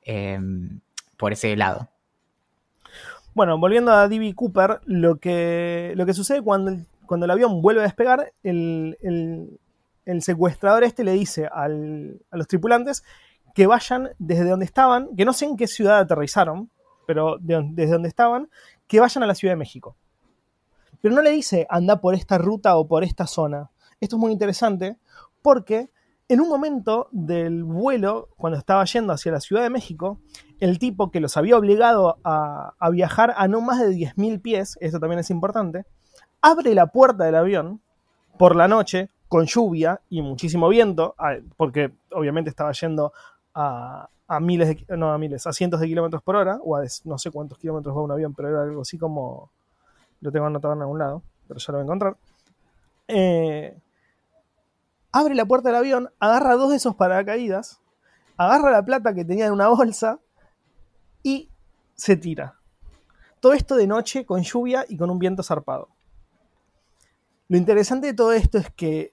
[0.03, 0.81] em,
[1.17, 1.91] por ese lado.
[3.35, 4.35] Bueno, volviendo a D.B.
[4.35, 9.59] Cooper, lo que, lo que sucede cuando el, cuando el avión vuelve a despegar, el,
[10.21, 13.05] secuestrador este le dice a los tripulantes
[13.55, 16.71] que vayan desde donde estaban, que no sé en qué ciudad aterrizaron,
[17.07, 18.49] pero desde donde estaban,
[18.87, 19.97] que vayan a la Ciudad de México.
[21.01, 23.71] Pero no le dice anda por esta ruta o por esta zona.
[24.01, 24.97] Esto es muy interesante
[25.43, 25.91] porque
[26.31, 30.21] en un momento del vuelo, cuando estaba yendo hacia la Ciudad de México,
[30.61, 35.01] el tipo que los había obligado a, viajar a no más de 10.000 pies, esto
[35.01, 35.87] también es importante,
[36.41, 37.81] abre la puerta del avión
[38.39, 41.17] por la noche con lluvia y muchísimo viento,
[41.57, 43.13] porque obviamente estaba yendo
[43.53, 46.85] a, a miles de, no a miles, a cientos de kilómetros por hora, o a
[47.07, 49.51] no sé cuántos kilómetros va un avión, pero era algo así como,
[50.21, 52.17] lo tengo anotado en algún lado, pero ya lo voy a encontrar.
[53.09, 53.77] Eh,
[55.13, 57.81] abre la puerta del avión, agarra dos de esos paracaídas,
[58.37, 60.21] agarra la plata que tenía en una bolsa
[61.23, 61.51] y
[61.95, 62.59] se tira.
[63.41, 65.89] Todo esto de noche, con lluvia y con un viento zarpado.
[67.49, 69.13] Lo interesante de todo esto es que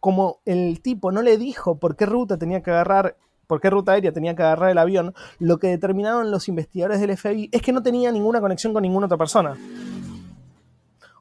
[0.00, 3.16] como el tipo no le dijo por qué ruta tenía que agarrar
[3.48, 7.16] por qué ruta aérea tenía que agarrar el avión, lo que determinaron los investigadores del
[7.16, 9.56] FBI es que no tenía ninguna conexión con ninguna otra persona.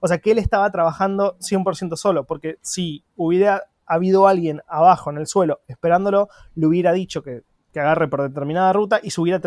[0.02, 5.18] O sea, que él estaba trabajando 100% solo, porque si hubiera habido alguien abajo en
[5.18, 7.44] el suelo esperándolo, le hubiera dicho que,
[7.76, 9.40] agarre por determinada ruta y se hubiera,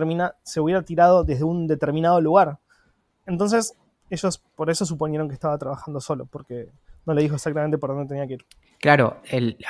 [0.44, 2.60] se hubiera tirado desde un determinado lugar.
[3.26, 3.74] Entonces,
[4.08, 6.68] ellos por eso suponieron que estaba trabajando solo, porque
[7.06, 8.46] no le dijo exactamente por dónde tenía que ir.
[8.78, 9.20] Claro,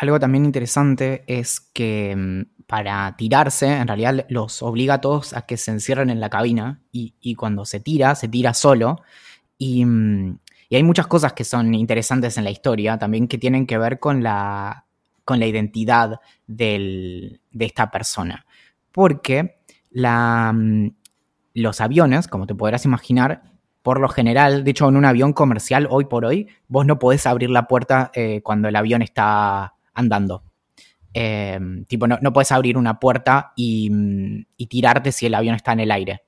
[0.01, 5.43] algo también interesante es que mm, para tirarse, en realidad los obliga a todos a
[5.43, 9.01] que se encierren en la cabina y, cuando se tira, se tira solo.
[9.59, 10.35] Mm,
[10.71, 13.99] y, hay muchas cosas que son interesantes en la historia, también que tienen que ver
[13.99, 14.87] con la,
[15.25, 18.47] con la identidad de esta persona.
[18.93, 20.91] Porque la, mm,
[21.55, 23.43] los aviones, como te podrás imaginar,
[23.83, 27.27] por lo general, de hecho, en un avión comercial, hoy por hoy, vos no podés
[27.27, 30.45] abrir la puerta eh, cuando el avión está andando.
[31.13, 33.91] Em, tipo, no, no, puedes abrir una puerta y,
[34.69, 36.23] tirarte si el avión está en el aire.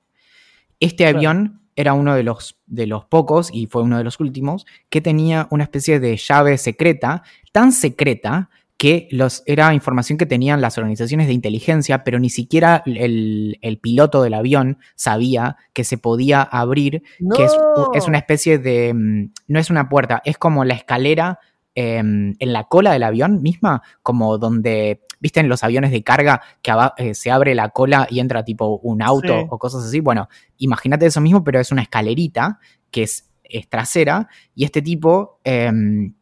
[0.79, 4.65] Este avión era uno de los, de los pocos, y fue uno de los últimos,
[4.89, 8.49] que tenía una especie de llave secreta, tan secreta
[8.83, 14.21] que los, era información que tenían las organizaciones de inteligencia, pero ni siquiera el, piloto
[14.21, 17.01] del avión sabía que se podía abrir,
[17.33, 17.53] que es,
[17.93, 21.39] es, una especie de, mm, no es una puerta, es como la escalera
[21.75, 26.41] em, en la cola del avión misma, como donde, viste en los aviones de carga
[26.61, 30.01] que eh, se abre la cola y entra tipo un auto o cosas así.
[30.01, 32.59] Bueno, imagínate eso mismo, pero es una escalerita
[32.91, 36.13] que es, es trasera y este tipo em,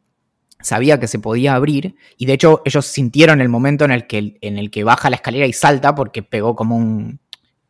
[0.59, 4.37] sabía que se podía abrir y de hecho ellos sintieron el momento en el que,
[4.39, 7.19] en el que baja la escalera y salta porque pegó como un...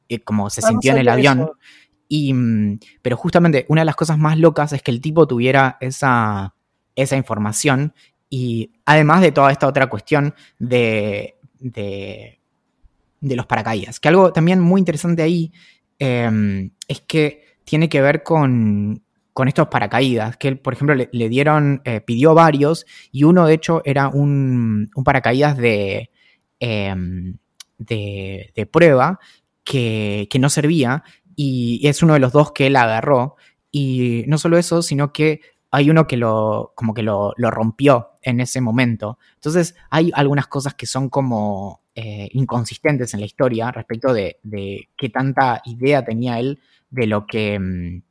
[0.10, 1.50] Eh, como se ah, sintió en el avión.
[2.10, 5.78] Y, mm, pero justamente una de las cosas más locas es que el tipo tuviera
[5.80, 6.56] esa,
[6.98, 7.94] esa información
[8.34, 12.40] y además de toda esta otra cuestión de, de,
[13.20, 14.00] los paracaídas.
[14.00, 15.52] Que algo también muy interesante ahí
[16.00, 19.04] em, es que tiene que ver con,
[19.46, 23.82] estos paracaídas, que él, por ejemplo, le, dieron, eh, pidió varios, y uno de hecho
[23.84, 25.58] era un, paracaídas
[26.60, 27.38] em,
[27.78, 29.20] de, de, prueba
[29.66, 31.04] que, no servía,
[31.36, 33.36] y es uno de los dos que él agarró.
[33.72, 35.42] Y no solo eso, sino que
[35.72, 39.18] hay uno que lo, como que lo, rompió en ese momento.
[39.36, 44.90] Entonces, hay algunas cosas que son como eh, inconsistentes en la historia respecto de, de,
[44.98, 48.02] qué tanta idea tenía él de lo que mm,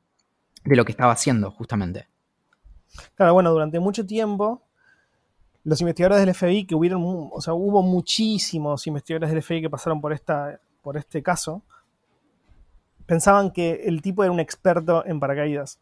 [0.64, 2.06] de lo que estaba haciendo, justamente.
[3.14, 4.62] Claro, bueno, durante mucho tiempo,
[5.64, 10.00] los investigadores del FBI, que hubieron, o sea, hubo muchísimos investigadores del FBI que pasaron
[10.00, 11.62] por, esta, por este caso,
[13.06, 15.80] pensaban que el tipo era un experto en paracaídas.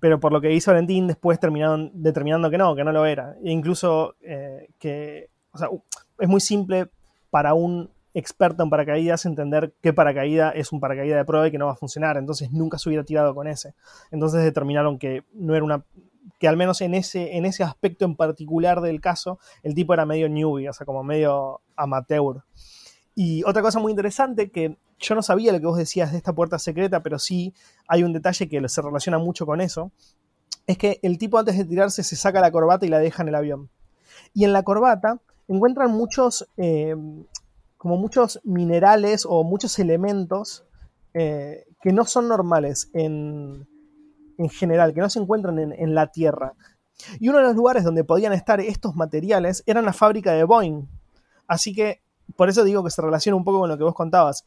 [0.00, 3.36] Pero por lo que hizo Valentín, después terminaron determinando que no, que no lo era.
[3.44, 5.68] E incluso eh, que, o sea,
[6.18, 6.88] es muy simple
[7.30, 11.58] para un experto en paracaídas entender qué paracaídas es un paracaídas de prueba y que
[11.58, 13.74] no va a funcionar, entonces nunca se hubiera tirado con ese.
[14.10, 15.84] Entonces determinaron que no era una
[16.38, 20.06] que al menos en ese, en ese aspecto en particular del caso, el tipo era
[20.06, 22.42] medio newbie, o sea, como medio amateur.
[23.14, 26.32] Y otra cosa muy interesante que yo no sabía lo que vos decías de esta
[26.32, 27.54] puerta secreta, pero sí
[27.88, 29.90] hay un detalle que se relaciona mucho con eso,
[30.66, 33.28] es que el tipo antes de tirarse se saca la corbata y la deja en
[33.28, 33.70] el avión.
[34.34, 35.18] Y en la corbata
[35.48, 36.94] encuentran muchos, eh,
[37.76, 40.64] como muchos minerales o muchos elementos
[41.12, 43.66] eh, que no son normales en,
[44.50, 46.54] general, que no se encuentran en, la Tierra.
[47.18, 50.86] Y uno de los lugares donde podían estar estos materiales era la fábrica de Boeing.
[51.46, 52.00] Así que
[52.36, 54.44] por eso digo que se relaciona un poco con lo que vos contabas.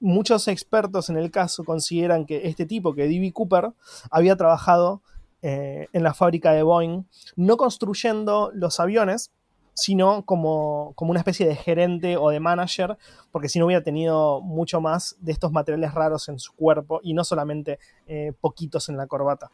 [0.00, 3.32] Muchos expertos en el caso consideran que este tipo, que D.B.
[3.32, 3.72] Cooper,
[4.10, 5.02] había trabajado
[5.42, 7.04] eh, en la fábrica de Boeing,
[7.36, 9.30] no construyendo los aviones,
[9.74, 12.98] sino como, como, una especie de gerente o de manager,
[13.30, 17.14] porque si no hubiera tenido mucho más de estos materiales raros en su cuerpo y
[17.14, 19.50] no solamente eh, poquitos en la corbata.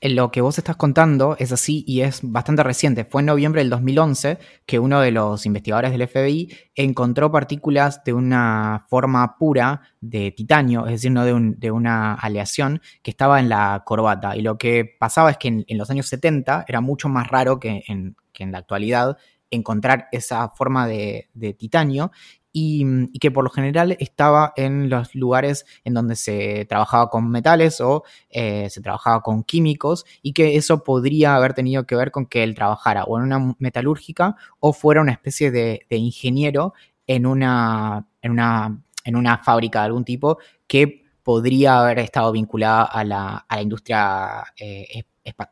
[0.00, 3.04] Lo que vos estás contando es así y es bastante reciente.
[3.04, 8.12] Fue en noviembre del 2011 que uno de los investigadores del FBI encontró partículas de
[8.12, 13.48] una forma pura de titanio, es decir, no de, de una aleación que estaba en
[13.48, 14.36] la corbata.
[14.36, 17.82] Y lo que pasaba es que en, los años 70 era mucho más raro que
[17.88, 19.16] en, que en la actualidad
[19.54, 22.10] encontrar esa forma de, titanio
[22.52, 27.80] y, que por lo general estaba en los lugares en donde se trabajaba con metales
[27.80, 32.26] o eh, se trabajaba con químicos y que eso podría haber tenido que ver con
[32.26, 36.74] que él trabajara o en una metalúrgica o fuera una especie de, ingeniero
[37.06, 42.84] en una, en, una, en una fábrica de algún tipo que podría haber estado vinculada
[42.84, 45.04] a la, industria eh,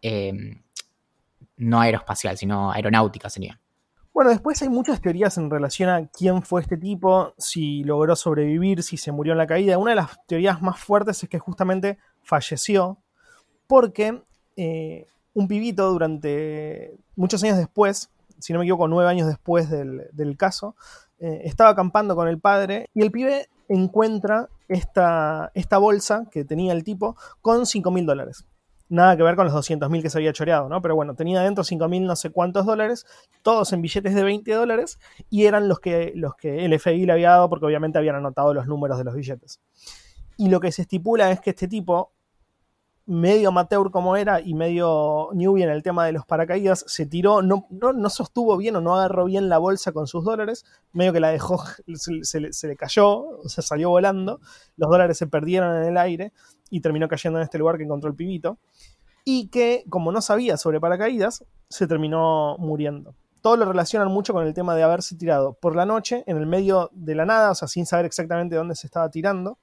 [0.02, 0.32] eh,
[1.56, 3.58] no aeroespacial, sino aeronáutica sería.
[4.14, 8.82] Bueno, después hay muchas teorías en relación a quién fue este tipo, si logró sobrevivir,
[8.82, 9.78] si se murió en la caída.
[9.78, 12.98] Una de las teorías más fuertes es que justamente falleció
[13.66, 14.22] porque
[14.56, 20.36] eh, un pibito durante muchos años después, si no me equivoco, nueve años después del,
[20.36, 20.76] caso,
[21.18, 26.74] eh, estaba acampando con el padre y el pibe encuentra esta, esta bolsa que tenía
[26.74, 28.44] el tipo con 5 mil dólares
[28.92, 30.82] nada que ver con los 200.000 que se había choreado, ¿no?
[30.82, 33.06] Pero bueno, tenía dentro 5.000 no sé cuántos dólares,
[33.42, 34.98] todos en billetes de 20 dólares,
[35.30, 38.52] y eran los que, los que el FBI le había dado porque obviamente habían anotado
[38.52, 39.60] los números de los billetes.
[40.36, 42.12] Y lo que se estipula es que este tipo,
[43.12, 47.42] medio amateur como era y medio newbie en el tema de los paracaídas, se tiró,
[47.42, 51.20] no, no, sostuvo bien o no agarró bien la bolsa con sus dólares, medio que
[51.20, 51.62] la dejó,
[51.94, 54.40] se, se le cayó, o sea, salió volando,
[54.76, 56.32] los dólares se perdieron en el aire
[56.70, 58.58] y terminó cayendo en este lugar que encontró el pibito
[59.24, 63.14] y que, como no sabía sobre paracaídas, se terminó muriendo.
[63.42, 66.46] Todo lo relacionan mucho con el tema de haberse tirado por la noche, en el
[66.46, 69.58] medio de la nada, o sea, sin saber exactamente dónde se estaba tirando,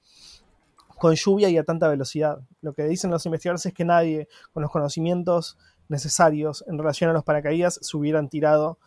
[1.00, 2.40] con lluvia y a tanta velocidad.
[2.62, 5.58] Lo que dicen los investigadores es que nadie con los conocimientos
[5.88, 8.78] necesarios en relación a los paracaídas se hubieran tirado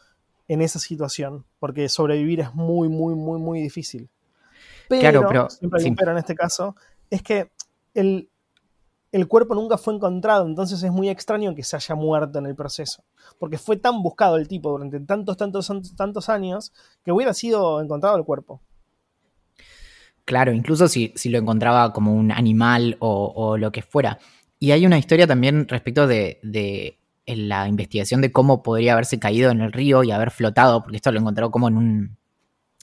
[0.48, 4.08] en esa situación, porque sobrevivir es muy, muy, muy, muy difícil.
[4.88, 6.76] claro, pero, siempre hay un pero en este caso,
[7.10, 7.50] es que
[7.94, 8.28] el,
[9.12, 12.54] el cuerpo nunca fue encontrado, entonces es muy extraño que se haya muerto en el
[12.54, 13.04] proceso,
[13.38, 16.72] porque fue tan buscado el tipo durante tantos, tantos, tantos años
[17.04, 18.60] que hubiera sido encontrado el cuerpo.
[20.24, 24.18] Claro, incluso si, si lo encontraba como un animal o, lo que fuera.
[24.58, 29.50] Y hay una historia también respecto de, de la investigación de cómo podría haberse caído
[29.50, 32.16] en el río y haber flotado, porque esto lo encontró como en un.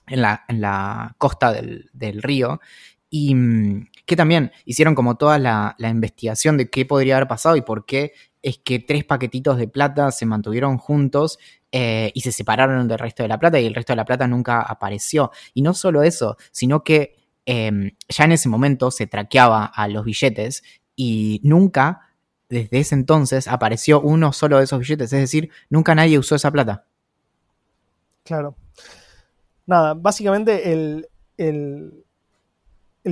[0.07, 2.59] en la, en la costa del, del río.
[3.09, 7.55] Y mm, que también hicieron como toda la, la, investigación de qué podría haber pasado
[7.55, 11.39] y por qué es que tres paquetitos de plata se mantuvieron juntos
[11.71, 14.27] eh, y se separaron del resto de la plata y el resto de la plata
[14.27, 15.31] nunca apareció.
[15.53, 20.05] Y no solo eso, sino que Em, ya en ese momento se traqueaba a los
[20.05, 20.63] billetes
[20.95, 22.09] y nunca,
[22.49, 25.13] desde ese entonces, apareció uno solo de esos billetes.
[25.13, 26.85] Es decir, nunca nadie usó esa plata.
[28.23, 28.55] Claro.
[29.65, 32.03] Nada, básicamente el, el,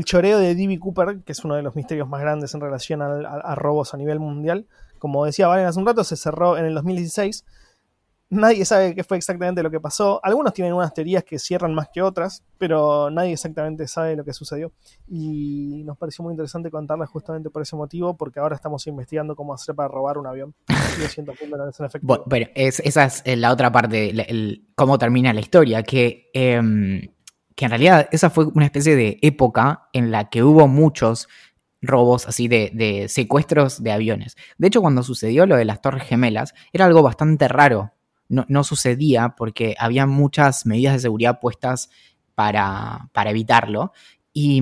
[0.03, 0.79] choreo de D.B.
[0.79, 4.19] Cooper, que es uno de los misterios más grandes en relación a, robos a nivel
[4.19, 4.67] mundial,
[4.99, 7.45] como decía Valen hace un rato, se cerró en el 2016
[8.29, 10.19] Nadie sabe qué fue exactamente lo que pasó.
[10.21, 14.33] Algunos tienen unas teorías que cierran más que otras, pero nadie exactamente sabe lo que
[14.33, 14.73] sucedió.
[15.07, 19.53] Y nos pareció muy interesante contarles justamente por ese motivo, porque ahora estamos investigando cómo
[19.53, 20.53] hacer para robar un avión.
[22.01, 27.07] bueno, pero esa es eh, la otra parte, cómo termina la historia, que, em,
[27.55, 31.29] que en realidad esa fue una especie de época en la que hubo muchos
[31.81, 34.35] robos así de, de, secuestros de aviones.
[34.57, 37.93] De hecho, cuando sucedió lo de las Torres Gemelas, era algo bastante raro,
[38.29, 41.89] no, sucedía porque había muchas medidas de seguridad puestas
[42.35, 43.93] para, evitarlo.
[44.33, 44.61] Y,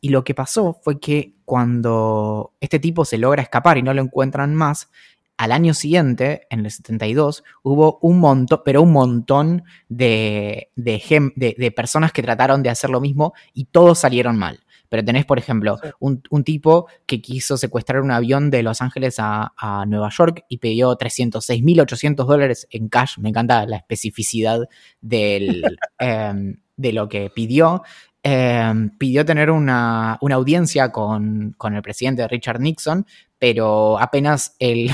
[0.00, 4.02] y, lo que pasó fue que cuando este tipo se logra escapar y no lo
[4.02, 4.88] encuentran más,
[5.36, 12.12] al año siguiente, en el 72, hubo un montón, pero un montón de, de, personas
[12.12, 14.60] que trataron de hacer lo mismo y todos salieron mal.
[14.92, 19.86] Pero tenés, por ejemplo, un, tipo que quiso secuestrar un avión de Los Ángeles a,
[19.88, 23.16] Nueva York y pidió 306.800 dólares en cash.
[23.16, 24.68] Me encanta la especificidad
[25.00, 25.64] del,
[25.98, 27.82] em, de lo que pidió.
[28.22, 33.06] Em, pidió tener una, audiencia con, el presidente Richard Nixon,
[33.38, 34.90] pero apenas el...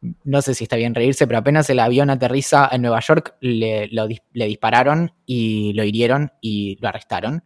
[0.24, 3.88] no sé si está bien reírse, pero apenas el avión aterriza en Nueva York, le,
[3.88, 7.44] le dispararon y lo hirieron y lo arrestaron.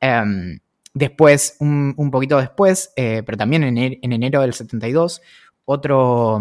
[0.00, 0.58] Em,
[0.98, 5.22] Después, un, poquito después, eh, pero también en, enero del 72,
[5.64, 6.40] otro,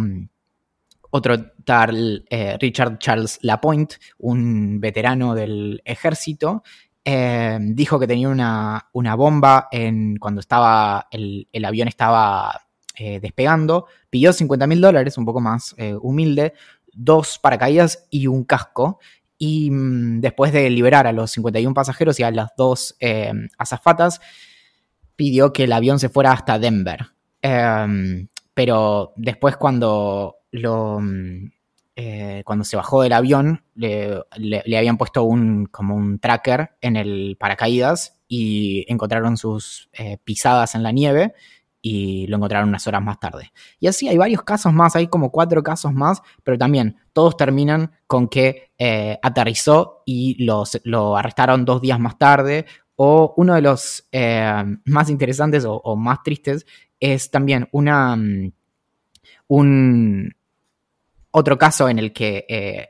[1.11, 6.63] otro tal eh, Richard Charles Lapointe, un veterano del ejército,
[7.05, 12.59] eh, dijo que tenía una, bomba en, cuando estaba el, avión estaba
[12.97, 16.53] despegando, pidió 50 mil dólares, un poco más humilde,
[16.93, 18.97] dos paracaídas y un casco.
[19.37, 22.97] Y mm, después de liberar a los 51 pasajeros y a las dos
[23.59, 24.19] azafatas,
[25.17, 27.07] pidió que el avión se fuera hasta Denver.
[27.41, 30.99] Em, pero después cuando lo...
[31.01, 31.51] Mm,
[31.99, 34.21] eh, cuando se bajó del avión, le,
[34.77, 40.83] habían puesto un, como un tracker en el paracaídas y encontraron sus eh, pisadas en
[40.83, 41.33] la nieve
[41.81, 43.51] y lo encontraron unas horas más tarde.
[43.79, 47.91] Y así hay varios casos más, hay como cuatro casos más, pero también todos terminan
[48.05, 54.07] con que eh, aterrizó y lo arrestaron dos días más tarde o uno de los
[54.11, 56.65] eh, más interesantes o, más tristes
[56.99, 58.51] es también una, mm,
[59.47, 60.35] un,
[61.29, 62.89] otro caso en el que eh,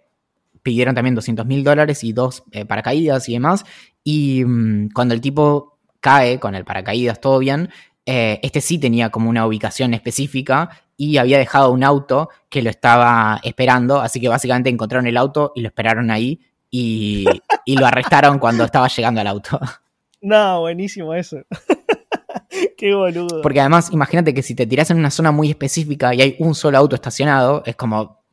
[0.64, 3.66] pidieron también 200 mil dólares y dos eh, paracaídas y demás.
[4.02, 7.70] Y mm, cuando el tipo cae con el paracaídas, todo bien,
[8.06, 13.42] este sí tenía como una ubicación específica y había dejado un auto que lo estaba
[13.44, 14.00] esperando.
[14.00, 16.40] Así que básicamente encontraron el auto y lo esperaron ahí
[16.72, 17.26] y,
[17.66, 19.60] y lo arrestaron cuando estaba llegando al auto.
[20.22, 21.38] No, buenísimo eso.
[22.78, 23.42] Qué boludo.
[23.42, 26.56] Porque además, imagínate que si te tiras en una zona muy específica y hay un
[26.56, 28.24] solo auto estacionado, es como.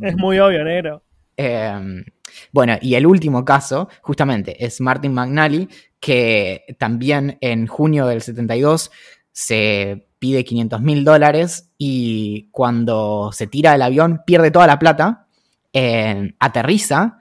[0.00, 1.02] Es muy obvio, negro.
[1.36, 2.04] Em,
[2.52, 8.90] bueno, y el último caso, justamente, es Martin McNally, que también en junio del 72
[9.32, 15.26] se pide 500 mil dólares y cuando se tira del avión pierde toda la plata,
[15.72, 17.18] eh, aterriza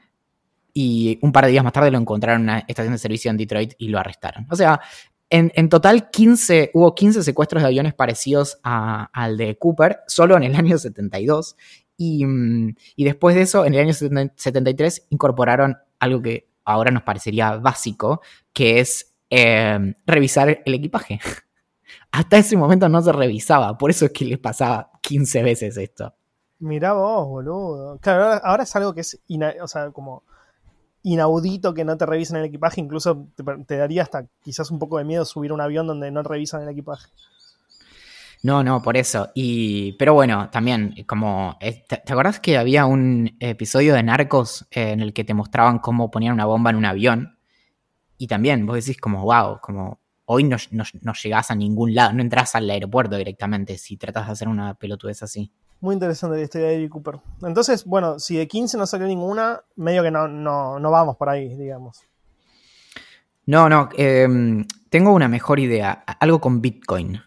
[0.74, 3.38] y un par de días más tarde lo encontraron en una estación de servicio en
[3.38, 4.48] Detroit y lo arrestaron.
[4.50, 4.82] O sea,
[5.30, 10.56] en, total 15, hubo 15 secuestros de aviones parecidos al de Cooper, solo en el
[10.56, 11.56] año 72.
[11.98, 17.58] Mm, y, después de eso, en el año 73, incorporaron algo que ahora nos parecería
[17.58, 18.22] básico,
[18.54, 21.20] que es em, revisar el equipaje.
[22.12, 26.14] Hasta ese momento no se revisaba, por eso es que les pasaba 15 veces esto.
[26.60, 27.98] Mirá vos, boludo.
[28.00, 29.20] Claro, ahora, es algo que es,
[29.62, 30.24] o sea, como
[31.04, 32.82] inaudito que no te revisen el equipaje.
[32.82, 33.28] Incluso
[33.68, 36.70] te, daría hasta quizás un poco de miedo subir un avión donde no revisan el
[36.70, 37.10] equipaje.
[38.44, 39.30] No, no, por eso.
[39.36, 44.68] Y, pero bueno, también, como, eh, ¿te, te acordás que había un episodio de Narcos
[44.72, 47.38] eh, en el que te mostraban cómo ponían una bomba en un avión?
[48.18, 52.14] Y también vos decís como, wow, como hoy no, no, no llegás a ningún lado,
[52.14, 55.52] no entras al aeropuerto directamente si tratas de hacer una pelotudez así.
[55.82, 57.20] Muy interesante la historia de David Cooper.
[57.42, 61.28] Entonces, bueno, si de 15 no salió ninguna, medio que no, no, no vamos por
[61.28, 62.04] ahí, digamos.
[63.48, 64.28] No, no, eh,
[64.90, 67.20] tengo una mejor idea, algo con Bitcoin.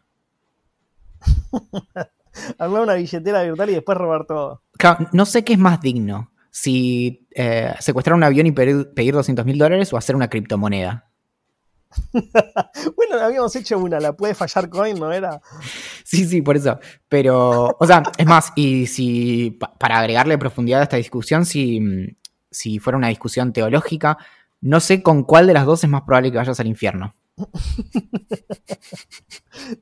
[2.58, 4.62] Armar una billetera virtual y después robar todo.
[4.78, 9.14] Claro, no sé qué es más digno, si eh, secuestrar un avión y pedir, pedir
[9.14, 11.10] 200 mil dólares o hacer una criptomoneda.
[12.96, 15.40] bueno, habíamos hecho una, la puede fallar coin, ¿no era?
[16.04, 16.78] Sí, sí, por eso.
[17.08, 22.16] Pero, o sea, es más, y si, pa- para agregarle profundidad a esta discusión, si,
[22.50, 24.18] si fuera una discusión teológica,
[24.60, 27.14] no sé con cuál de las dos es más probable que vayas al infierno.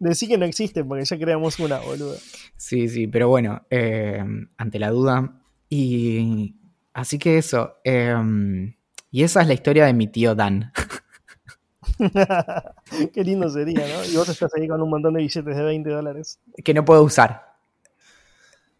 [0.00, 2.16] Decí que no existe porque ya creamos una, boludo.
[2.56, 4.22] Sí, sí, pero bueno, eh,
[4.56, 5.40] ante la duda.
[5.68, 6.56] Y
[6.92, 7.76] así que eso.
[7.84, 8.14] eh,
[9.10, 10.72] y esa es la historia de mi tío Dan.
[13.14, 14.04] Qué lindo sería, ¿no?
[14.04, 16.38] Y vos estás ahí con un montón de billetes de 20 dólares.
[16.64, 17.52] que no puedo usar.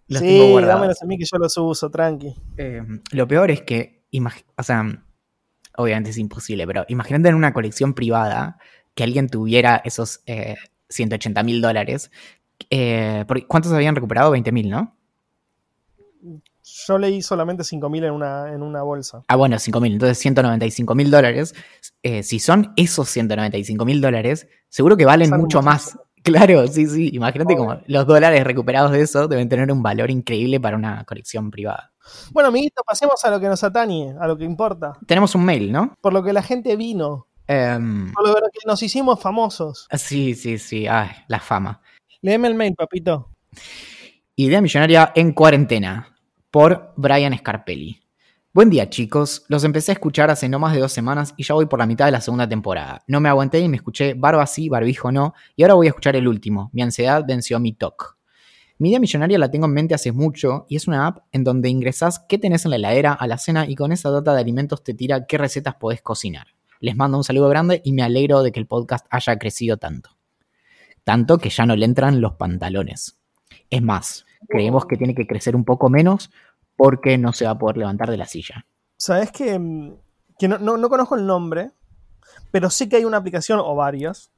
[0.09, 0.81] Los tengo sí, guardados.
[0.81, 2.35] dámelos a mí que yo los uso, tranqui.
[2.57, 4.05] Eh, lo peor es que,
[4.57, 4.85] o sea,
[5.77, 8.59] obviamente es imposible, pero imagínate en una colección privada
[8.95, 10.57] que alguien tuviera esos eh,
[10.89, 12.11] 180 mil dólares.
[12.69, 14.31] Eh, ¿Cuántos habían recuperado?
[14.33, 14.97] 20 mil, ¿no?
[16.87, 19.23] Yo leí solamente 5.000 en una, en una bolsa.
[19.29, 19.93] Ah, bueno, 5 mil.
[19.93, 21.55] Entonces 195 mil dólares.
[22.03, 25.99] Eh, si son esos 195 mil dólares, seguro que valen mucho más.
[26.25, 27.11] Claro, sí, sí.
[27.15, 31.51] Imagínate como los dólares recuperados de eso deben tener un valor increíble para una colección
[31.51, 31.93] privada.
[32.31, 34.93] Bueno, amiguito, pasemos a lo que nos atañe, a lo que importa.
[35.05, 35.97] Tenemos un mail, ¿no?
[36.01, 39.89] Por lo que la gente vino, Em, por lo que nos hicimos famosos.
[39.93, 40.87] sí, sí, sí.
[40.87, 41.81] Ay, la fama.
[42.21, 43.31] Léeme el mail, papito.
[44.37, 46.12] Idea Millonaria en cuarentena
[46.53, 47.99] por Brian Scarpelli.
[48.53, 51.55] Buen día chicos, los empecé a escuchar hace no más de dos semanas y ya
[51.55, 53.03] voy por la mitad de la segunda temporada.
[53.07, 56.15] No me aguanté y me escuché barba sí, barbijo no, y ahora voy a escuchar
[56.15, 56.69] el último.
[56.75, 58.19] Mi ansiedad venció mi TOC.
[58.77, 61.71] Mi idea millonaria la tengo en mente hace mucho y es una app en donde
[61.71, 64.85] ingresás qué tenés en la heladera a la cena y con esa data de alimentos
[64.85, 66.49] te tira qué recetas podés cocinar.
[66.81, 70.11] Les mando un saludo grande y me alegro de que el podcast haya crecido tanto.
[71.03, 73.19] Tanto que ya no le entran los pantalones.
[73.71, 76.31] Es más, creemos que tiene que crecer un poco menos
[76.77, 78.67] porque no se va a poder levantar de la silla.
[78.97, 79.95] Sabes que, mm,
[80.39, 81.71] que no, no- no conozco el nombre,
[82.51, 84.31] pero sé que hay una aplicación o varias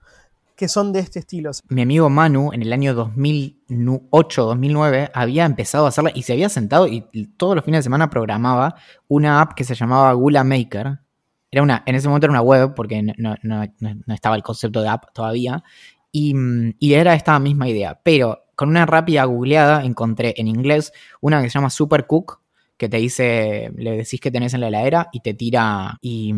[0.57, 1.51] que son de este estilo.
[1.69, 6.87] Mi amigo Manu en el año 2008-2009 había empezado a hacerla y se había sentado
[6.87, 7.03] y
[7.37, 8.77] todos los fines de semana programaba
[9.09, 10.99] una app que se llamaba Gula Maker.
[11.51, 13.65] Era una, en ese momento era una web porque no, no- no-
[14.07, 15.63] no estaba el concepto de app todavía.
[16.13, 18.01] Y, mm, y era esta misma idea.
[18.03, 22.41] Pero con una rápida googleada encontré en inglés una que se llama Supercook,
[22.77, 25.99] que te dice, le decís que tenés en la heladera y te tira.
[26.01, 26.35] Y,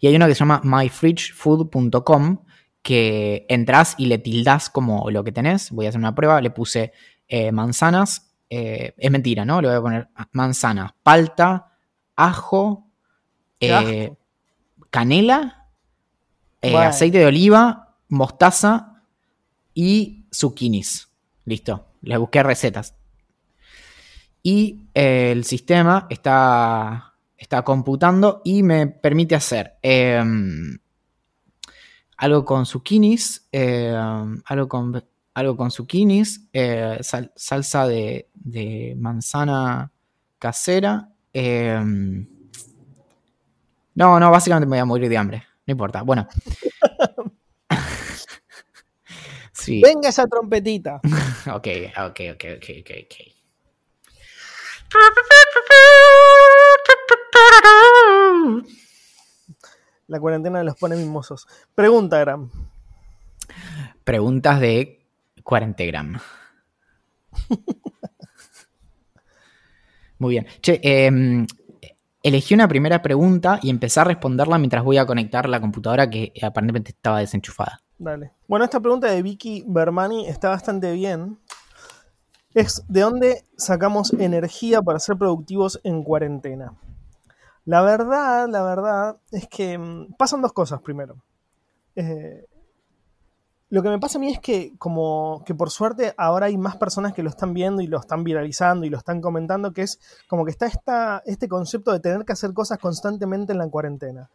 [0.00, 2.38] y hay una que se llama myfridgefood.com,
[2.82, 5.70] que entras y le tildás como lo que tenés.
[5.70, 6.92] Voy a hacer una prueba, le puse
[7.28, 8.34] eh, manzanas.
[8.50, 9.60] eh, es mentira, ¿no?
[9.60, 11.76] Le voy a poner manzana, palta,
[12.16, 12.88] ajo,
[13.60, 14.12] eh,
[14.90, 15.68] canela,
[16.62, 19.02] aceite de oliva, mostaza
[19.74, 21.07] y zucchinis.
[21.48, 21.86] Listo.
[22.02, 22.94] Le busqué recetas.
[24.42, 30.78] Y eh, el sistema está, está computando y me permite hacer em,
[32.18, 39.90] algo con zucchinis, em, algo con, algo con zucchinis, eh, sal- salsa de, de manzana
[40.38, 41.08] casera.
[41.32, 42.26] em,
[43.94, 45.44] no, no, básicamente me voy a morir de hambre.
[45.66, 46.02] No importa.
[46.02, 46.28] Bueno.
[49.68, 49.80] sí.
[49.82, 51.00] Venga esa trompetita.
[51.48, 51.66] Ok,
[51.96, 53.14] ok, ok, ok, ok, ok.
[60.08, 61.46] La cuarentena los pone mimosos.
[61.74, 62.50] Pregunta, Gram.
[64.04, 65.06] Preguntas de
[65.42, 66.20] 40 gram.
[70.18, 70.46] Muy bien.
[70.60, 71.10] Che, eh,
[72.28, 76.32] elegí una primera pregunta y empecé a responderla mientras voy a conectar la computadora que
[76.42, 77.80] aparentemente estaba desenchufada.
[77.98, 78.32] Dale.
[78.46, 81.38] Bueno, esta pregunta de Vicky Bermani está bastante bien.
[82.54, 86.74] Es ¿de dónde sacamos energía para ser productivos en cuarentena?
[87.64, 91.22] La verdad, la verdad es que mm, pasan dos cosas primero.
[91.94, 92.46] Eh,
[93.70, 96.76] Lo que me pasa a mí es que, como que por suerte ahora hay más
[96.76, 100.00] personas que lo están viendo y lo están viralizando y lo están comentando, que es
[100.26, 104.30] como que está esta, este concepto de tener que hacer cosas constantemente en la cuarentena.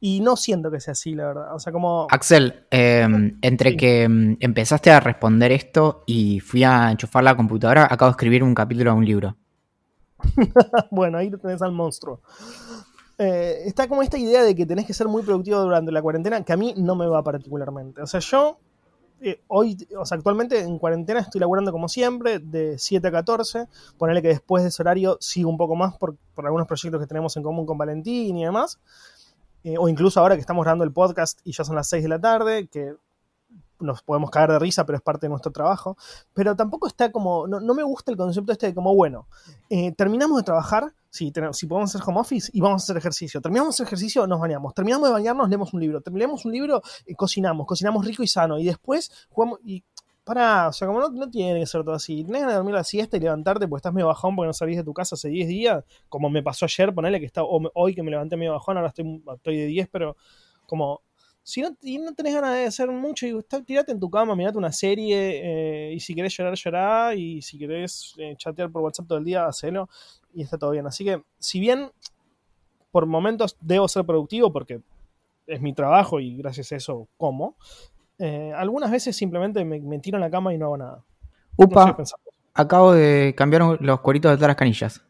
[0.00, 1.54] Y no siento que sea así, la verdad.
[1.54, 2.08] O sea, como.
[2.10, 3.06] Axel, eh,
[3.40, 8.14] entre que mm, empezaste a responder esto y fui a enchufar la computadora, acabo de
[8.14, 9.36] escribir un capítulo de un libro.
[10.90, 12.20] bueno, ahí tenés al monstruo.
[13.18, 16.42] Eh, está como esta idea de que tenés que ser muy productivo durante la cuarentena,
[16.44, 18.02] que a mí no me va particularmente.
[18.02, 18.58] O sea, yo
[19.24, 23.68] eh, hoy, o sea, actualmente en cuarentena estoy laburando como siempre, de 7 a 14.
[23.96, 27.06] Ponerle que después de ese horario sigo un poco más por, por algunos proyectos que
[27.06, 28.80] tenemos en común con Valentín y demás.
[29.64, 32.08] Eh, o incluso ahora que estamos grabando el podcast y ya son las 6 de
[32.08, 32.96] la tarde, que
[33.82, 35.96] nos podemos caer de risa, pero es parte de nuestro trabajo.
[36.32, 39.26] Pero tampoco está como, no, me gusta el concepto este de como, bueno,
[39.68, 43.40] eh, terminamos de trabajar, si, si podemos hacer home office y vamos a hacer ejercicio.
[43.40, 44.72] Terminamos el ejercicio, nos bañamos.
[44.74, 46.00] Terminamos de bañarnos, leemos un libro.
[46.00, 48.58] Terminamos un libro, y cocinamos, cocinamos rico y sano.
[48.58, 49.84] Y después jugamos, y
[50.24, 52.24] para, o sea, como no, tiene que ser todo así.
[52.24, 54.84] Tienes que dormir la siesta y levantarte porque estás medio bajón porque no salís de
[54.84, 58.10] tu casa hace 10 días, como me pasó ayer, ponele que está, hoy que me
[58.10, 60.16] levanté medio bajón, ahora estoy, estoy de 10, pero
[60.66, 61.02] como
[61.44, 64.72] si no, no tenés ganas de hacer mucho, y tirate en tu cama, mirate una
[64.72, 69.18] serie, eh, y si querés llorar, llorar, y si querés eh, chatear por WhatsApp todo
[69.18, 69.88] el día, hacelo,
[70.32, 70.86] y está todo bien.
[70.86, 71.90] Así que, si bien
[72.92, 74.82] por momentos debo ser productivo, porque
[75.46, 77.56] es mi trabajo y gracias a eso como,
[78.18, 81.04] eh, algunas veces simplemente me, tiro en la cama y no hago nada.
[81.56, 81.96] Upa,
[82.54, 85.02] acabo de cambiar los cueritos de todas las canillas.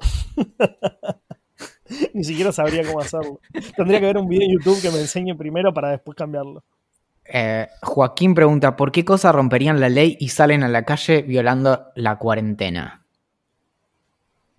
[2.14, 3.40] Ni siquiera sabría cómo hacerlo.
[3.76, 6.62] Tendría que ver un video en YouTube que me enseñe primero para después cambiarlo.
[7.24, 11.86] Eh, Joaquín pregunta, ¿por qué cosas romperían la ley y salen a la calle violando
[11.94, 13.04] la cuarentena?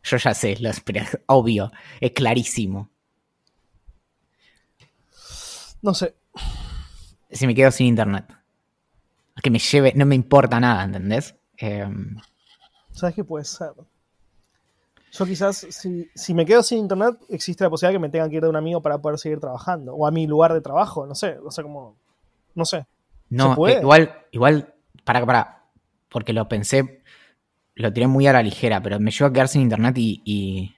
[0.04, 0.72] Yo ya sé, lo
[1.28, 2.90] obvio, es clarísimo.
[5.82, 6.16] No sé.
[7.30, 8.26] Si me quedo sin internet.
[9.42, 11.36] Que me lleve, no me importa nada, ¿entendés?
[11.58, 12.16] Em,
[12.92, 13.72] ¿Sabes qué puede ser?
[15.14, 18.42] Yo quizás, si, me quedo sin internet, existe la posibilidad que me tengan que ir
[18.42, 19.94] de un amigo para poder seguir trabajando.
[19.94, 21.38] O a mi lugar de trabajo, no sé.
[21.46, 21.96] O sea, como.
[22.56, 22.88] No sé.
[23.30, 25.66] No, eh, igual, igual, para, para.
[26.10, 27.04] Porque lo pensé,
[27.76, 30.76] lo tiré muy a la ligera, pero me llevo a quedar sin internet y.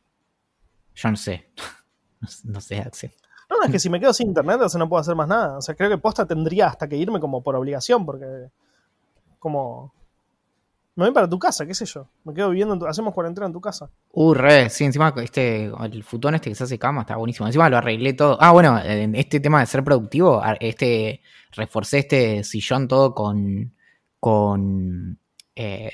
[0.95, 1.49] yo no sé.
[2.43, 3.13] no, sé, Axel.
[3.49, 5.57] No, es que si me quedo sin internet, o sea, no puedo hacer más nada.
[5.57, 8.49] O sea, creo que posta tendría hasta que irme como por obligación, porque.
[9.39, 9.93] Como
[10.95, 12.07] me voy para tu casa, qué sé yo.
[12.23, 13.89] Me quedo viviendo, hacemos cuarentena en tu casa.
[14.11, 17.47] Uh, re, sí, encima este, el futón este que se hace cama está buenísimo.
[17.47, 18.37] Encima lo arreglé todo.
[18.39, 21.21] Ah, bueno, en este tema de ser productivo, este,
[21.51, 23.73] reforcé este sillón todo con,
[24.21, 25.19] con,
[25.55, 25.91] eh,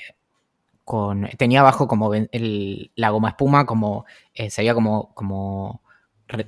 [0.84, 5.82] con, tenía abajo como el, la goma espuma, como, eh, se había como, como,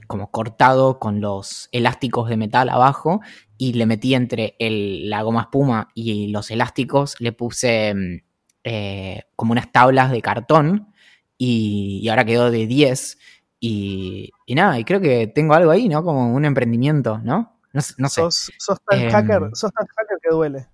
[0.06, 3.20] como cortado con los elásticos de metal abajo
[3.58, 8.33] y le metí entre el, la goma espuma y los elásticos, le puse mm,
[8.64, 10.88] eh, como unas tablas de cartón
[11.36, 13.18] y, ahora quedó de 10.
[13.60, 16.02] Y, nada, y creo que tengo algo ahí, ¿no?
[16.02, 17.58] Como un emprendimiento, ¿no?
[17.72, 18.22] No, sé.
[18.30, 20.66] Sos, tan em, hacker, sos tan hacker que duele.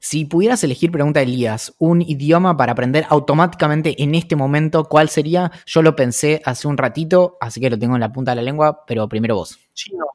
[0.00, 5.50] Si pudieras elegir, pregunta Elías, un idioma para aprender automáticamente en este momento, ¿cuál sería?
[5.66, 8.42] Yo lo pensé hace un ratito, así que lo tengo en la punta de la
[8.42, 9.58] lengua, pero primero vos.
[9.74, 10.06] Chino.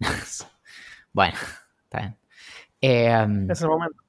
[1.12, 1.34] bueno,
[1.84, 2.16] está bien.
[2.80, 4.01] Em, es el momento.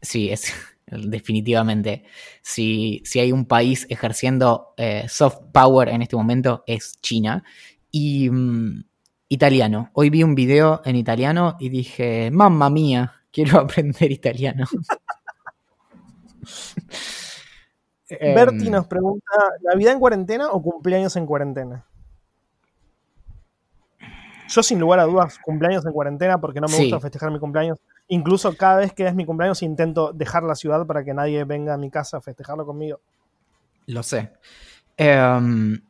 [0.00, 0.52] Sí, es
[0.86, 2.04] definitivamente.
[2.42, 7.44] Si, si hay un país ejerciendo eh, soft power en este momento es China.
[7.90, 8.84] Y mm,
[9.28, 9.90] italiano.
[9.92, 14.66] Hoy vi un video en italiano y dije, mamma mía, quiero aprender italiano.
[18.10, 19.26] Berti em, nos pregunta,
[19.60, 21.84] ¿Navidad en cuarentena o cumpleaños en cuarentena?
[24.48, 27.78] Yo sin lugar a dudas, cumpleaños en cuarentena porque no me gusta festejar mi cumpleaños
[28.08, 31.74] Incluso cada vez que es mi cumpleaños intento dejar la ciudad para que nadie venga
[31.74, 33.00] a mi casa a festejarlo conmigo.
[33.86, 34.32] Lo sé.
[34.96, 35.80] Em,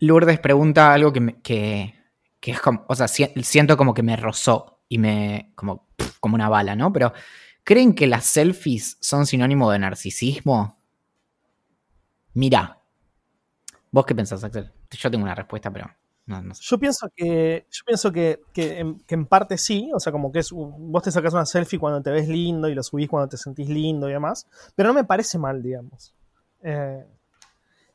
[0.00, 4.98] Lourdes pregunta algo que, que, es como, o sea, siento como que me rozó y
[4.98, 5.88] me, como,
[6.20, 6.92] como una bala, ¿no?
[6.92, 7.12] Pero,
[7.64, 10.78] ¿creen que las selfies son sinónimo de narcisismo?
[12.34, 12.78] Mira,
[13.90, 14.72] ¿vos qué pensás, Axel?
[14.90, 15.90] Yo tengo una respuesta, pero...
[16.60, 21.02] Yo pienso que, yo pienso que, en, parte sí, o sea, como que es, vos
[21.02, 24.08] te sacas una selfie cuando te ves lindo y lo subís cuando te sentís lindo
[24.08, 26.14] y demás, pero no me parece mal, digamos.
[26.62, 27.04] Eh,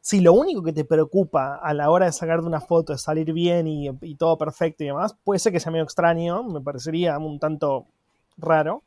[0.01, 3.33] si lo único que te preocupa a la hora de sacarte una foto es salir
[3.33, 7.39] bien y, todo perfecto y demás, puede ser que sea medio extraño, me parecería un
[7.39, 7.87] tanto
[8.37, 8.83] raro,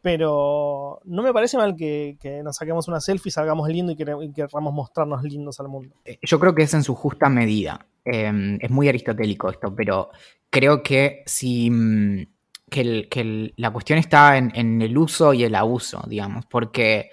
[0.00, 5.22] Pero no me parece mal que, nos saquemos una selfie, salgamos lindo y, queramos mostrarnos
[5.24, 5.94] lindos al mundo.
[6.04, 7.86] Eh, yo creo que es en su justa medida.
[8.04, 10.10] Em, es muy aristotélico esto, pero
[10.48, 12.26] creo que si mm,
[12.70, 17.10] que, la cuestión está en, el uso y el abuso, digamos, porque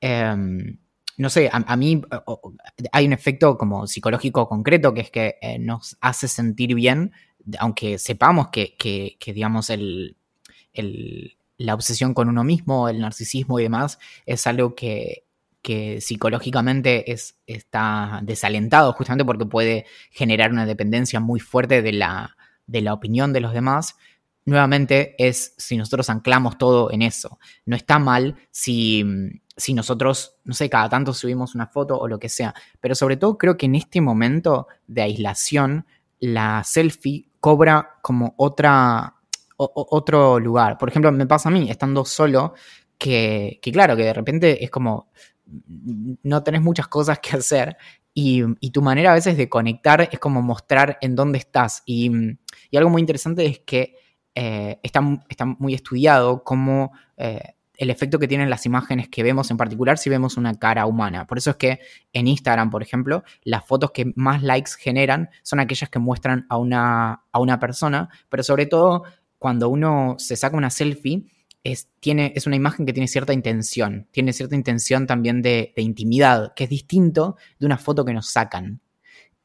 [0.00, 0.78] em,
[1.18, 2.02] no sé, a, mí
[2.92, 7.12] hay un efecto como psicológico concreto que es que eh, nos hace sentir bien,
[7.58, 8.76] aunque sepamos que,
[9.26, 10.16] digamos, el,
[11.58, 15.24] la obsesión con uno mismo, el narcisismo y demás, es algo que,
[16.00, 22.36] psicológicamente es, está desalentado justamente porque puede generar una dependencia muy fuerte de la,
[22.68, 23.96] de la opinión de los demás
[24.44, 27.40] nuevamente es si nosotros anclamos todo en eso.
[27.64, 29.04] No está mal si
[29.56, 33.16] si nosotros, no sé, cada tanto subimos una foto o lo que sea, pero sobre
[33.16, 35.86] todo creo que en este momento de aislación,
[36.18, 39.15] la selfie cobra como otra,
[39.56, 40.78] otro lugar.
[40.78, 42.54] Por ejemplo, me pasa a mí, estando solo,
[42.98, 45.10] que, claro, que de repente es como,
[46.22, 47.76] no tenés muchas cosas que hacer
[48.14, 51.82] y, tu manera a veces de conectar es como mostrar en dónde estás.
[51.86, 52.10] Y,
[52.74, 53.96] algo muy interesante es que
[54.34, 56.92] eh, está, está, muy estudiado cómo...
[57.16, 60.86] Eh, el efecto que tienen las imágenes que vemos, en particular si vemos una cara
[60.86, 61.26] humana.
[61.26, 61.80] Por eso es que
[62.12, 66.56] en Instagram, por ejemplo, las fotos que más likes generan son aquellas que muestran a
[66.56, 69.04] una, a una persona, pero sobre todo
[69.38, 71.24] cuando uno se saca una selfie,
[71.64, 76.54] es, tiene, es una imagen que tiene cierta intención, tiene cierta intención también de, intimidad,
[76.54, 78.80] que es distinto de una foto que nos sacan.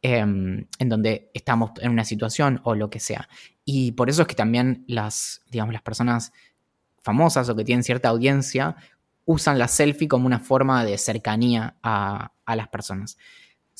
[0.03, 3.29] Em, en donde estamos en una situación o lo que sea.
[3.63, 6.33] Y por eso es que también las, digamos, las personas
[7.03, 8.75] famosas o que tienen cierta audiencia
[9.25, 13.17] usan la selfie como una forma de cercanía a, las personas.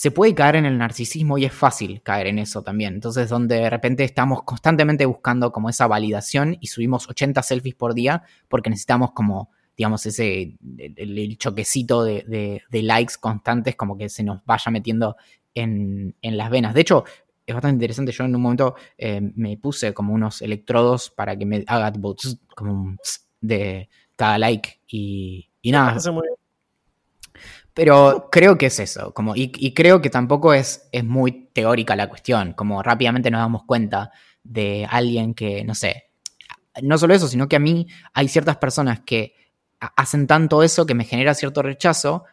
[0.01, 2.95] Se puede caer en el narcisismo y es fácil caer en eso también.
[2.95, 7.93] Entonces, donde de repente estamos constantemente buscando como esa validación y subimos 80 selfies por
[7.93, 10.57] día porque necesitamos como, digamos, ese
[10.95, 15.17] el, choquecito de, likes constantes como que se nos vaya metiendo
[15.53, 16.73] en, en las venas.
[16.73, 17.03] De hecho,
[17.45, 18.11] es bastante interesante.
[18.11, 21.93] Yo en un momento eh, me puse como unos electrodos para que me haga
[22.55, 22.97] como un
[23.39, 25.99] de cada like y, nada.
[27.73, 32.09] Pero creo que es eso, como, y, creo que tampoco es, es muy teórica la
[32.09, 34.11] cuestión, como rápidamente nos damos cuenta
[34.43, 36.09] de alguien que, no sé,
[36.81, 39.35] no solo eso, sino que a mí hay ciertas personas que
[39.79, 42.25] hacen tanto eso que me genera cierto rechazo,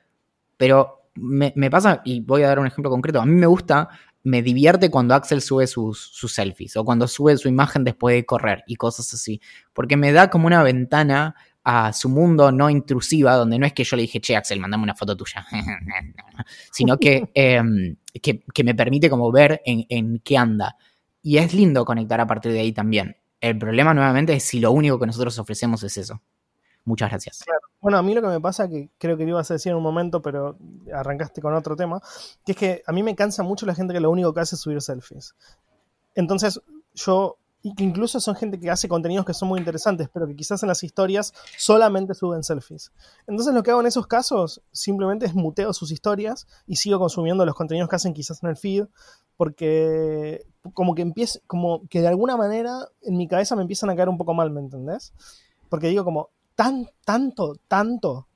[0.57, 3.89] pero me, me, pasa, y voy a dar un ejemplo concreto, a mí me gusta
[4.29, 8.65] me divierte cuando Axel sube sus, selfies o cuando sube su imagen después de correr
[8.67, 9.41] y cosas así,
[9.73, 11.35] porque me da como una ventana
[11.71, 14.85] a su mundo no intrusiva, donde no es que yo le dije, che, Axel, mandame
[14.85, 15.47] una foto tuya,
[16.73, 20.79] sino em, que, que, me permite como ver en, en qué anda.
[21.23, 23.19] Y es lindo conectar a partir de ahí también.
[23.39, 26.23] El problema nuevamente es si lo único que nosotros ofrecemos es eso.
[26.87, 27.45] Muchas gracias.
[27.83, 29.77] Bueno, a mí lo que me pasa, que creo que te ibas a decir en
[29.77, 30.57] un momento, pero
[30.91, 32.01] arrancaste con otro tema,
[32.47, 34.55] que es que a mí me cansa mucho la gente que lo único que hace
[34.55, 35.35] es subir selfies.
[36.15, 36.63] Entonces,
[36.95, 37.37] yo,
[37.79, 40.83] incluso son gente que hace contenidos que son muy interesantes, pero que quizás en las
[40.83, 42.93] historias solamente suben selfies.
[43.27, 47.45] Entonces, lo que hago en esos casos simplemente es muteo sus historias y sigo consumiendo
[47.45, 48.87] los contenidos que hacen quizás en el feed,
[49.37, 50.45] porque
[50.75, 54.09] como que empieza, como que de alguna manera en mi cabeza me empiezan a caer
[54.09, 55.13] un poco mal, ¿me entendés?
[55.69, 58.27] Porque digo como, tan, tanto, tanto.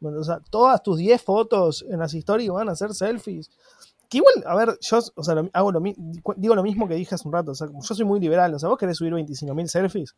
[0.00, 3.50] O sea, todas tus 10 fotos en las historias van a ser selfies.
[4.08, 5.82] Que igual, a ver, yo o sea, hago lo,
[6.36, 7.50] digo lo mismo que dije hace un rato.
[7.50, 8.54] O sea, yo soy muy liberal.
[8.54, 10.16] O sea, vos querés subir 25.000 selfies,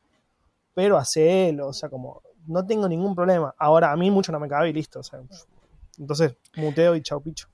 [0.74, 1.68] pero hacelo.
[1.68, 3.54] O sea, como, no tengo ningún problema.
[3.58, 5.00] Ahora, a mí mucho no me cabe y listo.
[5.00, 5.20] O sea,
[5.98, 7.48] entonces, muteo y chau picho.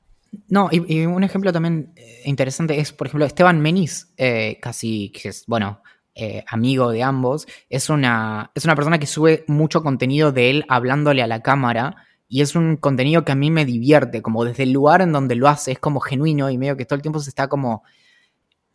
[0.49, 5.31] No, y, un ejemplo también eh, interesante es, por ejemplo, Esteban Menis, eh, casi, que
[5.31, 5.83] es, bueno,
[6.15, 10.65] eh, amigo de ambos, es una, es una persona que sube mucho contenido de él
[10.69, 11.97] hablándole a la cámara
[12.29, 15.37] y es un contenido que a mí me divierte, como desde el lugar en donde
[15.37, 17.83] lo hace, es como genuino y medio que todo el tiempo se está como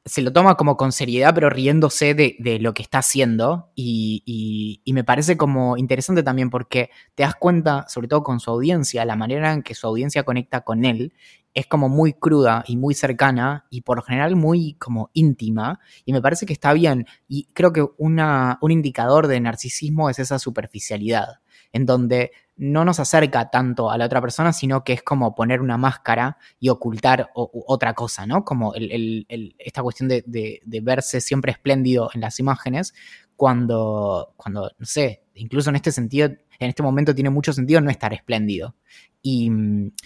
[0.03, 3.71] se lo toma como con seriedad, pero riéndose de, lo que está haciendo.
[3.75, 9.05] Y, me parece como interesante también porque te das cuenta, sobre todo con su audiencia,
[9.05, 11.13] la manera en que su audiencia conecta con él
[11.53, 15.79] es como muy cruda y muy cercana y por lo general muy como íntima.
[16.05, 17.05] Y me parece que está bien.
[17.27, 21.41] Y creo que un indicador de narcisismo es esa superficialidad,
[21.73, 25.61] en donde no nos acerca tanto a la otra persona, sino que es como poner
[25.61, 28.45] una máscara y ocultar otra cosa, ¿no?
[28.45, 32.93] Como esta cuestión de, verse siempre espléndido en las imágenes,
[33.35, 37.89] cuando, cuando, no sé, incluso en este sentido, en este momento tiene mucho sentido no
[37.89, 38.75] estar espléndido.
[39.23, 39.49] Y,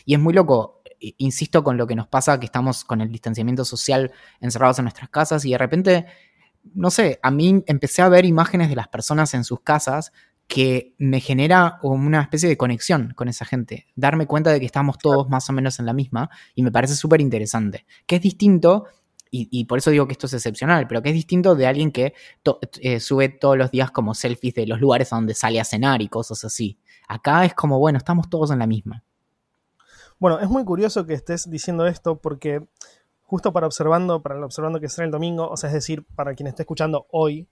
[0.05, 0.81] y es muy loco,
[1.17, 5.09] insisto con lo que nos pasa, que estamos con el distanciamiento social encerrados en nuestras
[5.09, 6.05] casas y de repente,
[6.73, 10.13] no sé, a mí empecé a ver imágenes de las personas en sus casas
[10.47, 14.97] que me genera una especie de conexión con esa gente, darme cuenta de que estamos
[14.97, 18.85] todos más o menos en la misma y me parece súper interesante, que es distinto
[19.37, 22.13] y, por eso digo que esto es excepcional, pero que es distinto de alguien que
[22.79, 26.01] eh, sube todos los días como selfies de los lugares a donde sale a cenar
[26.01, 26.79] y cosas así.
[27.09, 29.03] Acá es como, bueno, estamos todos en la misma.
[30.19, 32.65] Bueno, es muy curioso que estés diciendo esto porque
[33.23, 36.33] justo para observando, para el observando que será el domingo, o sea, es decir, para
[36.35, 37.49] quien esté escuchando hoy,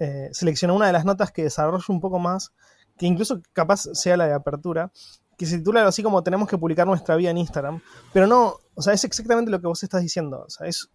[0.00, 0.30] eh,
[0.72, 2.52] una de las notas que desarrollo un poco más,
[2.98, 4.90] que incluso capaz sea la de apertura,
[5.38, 7.80] que se titula así como tenemos que publicar nuestra vida en Instagram,
[8.12, 10.90] pero no, o sea, es exactamente lo que vos estás diciendo, o sea, es,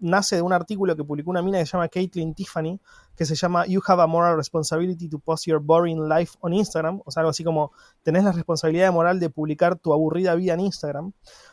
[0.00, 2.80] nace de un artículo que publicó una mina que se llama Caitlin Tiffany,
[3.16, 7.00] que se llama You have a moral responsibility to post your boring life on Instagram,
[7.04, 7.72] o sea, algo así como
[8.02, 11.12] tenés la responsabilidad moral de publicar tu aburrida vida en Instagram,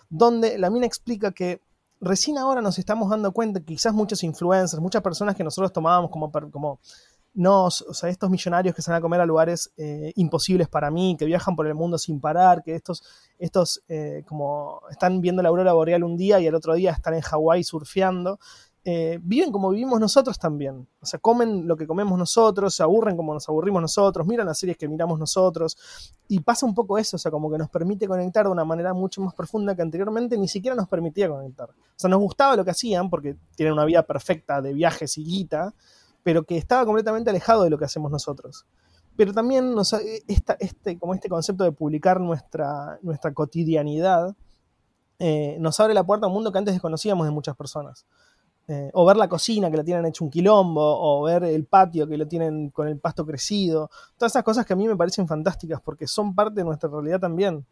[0.09, 1.61] donde la mina explica que
[2.01, 6.11] recién ahora nos estamos dando cuenta que quizás muchos influencers, muchas personas que nosotros tomábamos
[6.11, 6.79] como, como
[7.35, 10.89] no, o sea, estos millonarios que se van a comer a lugares eh, imposibles para
[10.89, 13.03] mí, que viajan por el mundo sin parar, que estos,
[13.37, 17.13] estos eh, como están viendo la aurora boreal un día y el otro día están
[17.13, 18.39] en Hawái surfeando,
[18.87, 20.87] eh, viven como vivimos nosotros también.
[21.01, 24.59] O sea, comen lo que comemos nosotros, se aburren como nos aburrimos nosotros, miran las
[24.59, 25.75] series que miramos nosotros.
[26.27, 28.93] Y pasa un poco eso, o sea, como que nos permite conectar de una manera
[28.93, 31.71] mucho más profunda que anteriormente ni siquiera nos permitía conectar.
[31.71, 35.23] O sea, nos gustaba lo que hacían porque tienen una vida perfecta de viajes y
[35.23, 35.73] guita,
[36.21, 38.67] pero que estaba completamente alejado de lo que hacemos nosotros.
[39.15, 44.35] Pero también nos, este, como este concepto de publicar nuestra, nuestra cotidianidad
[45.17, 48.05] eh, nos abre la puerta a un mundo que antes desconocíamos de muchas personas.
[48.67, 52.07] Eh, o ver la cocina que la tienen hecho un quilombo, o ver el patio
[52.07, 53.91] que lo tienen con el pasto crecido.
[54.17, 57.19] Todas esas cosas que a mí me parecen fantásticas porque son parte de nuestra realidad
[57.19, 57.63] también.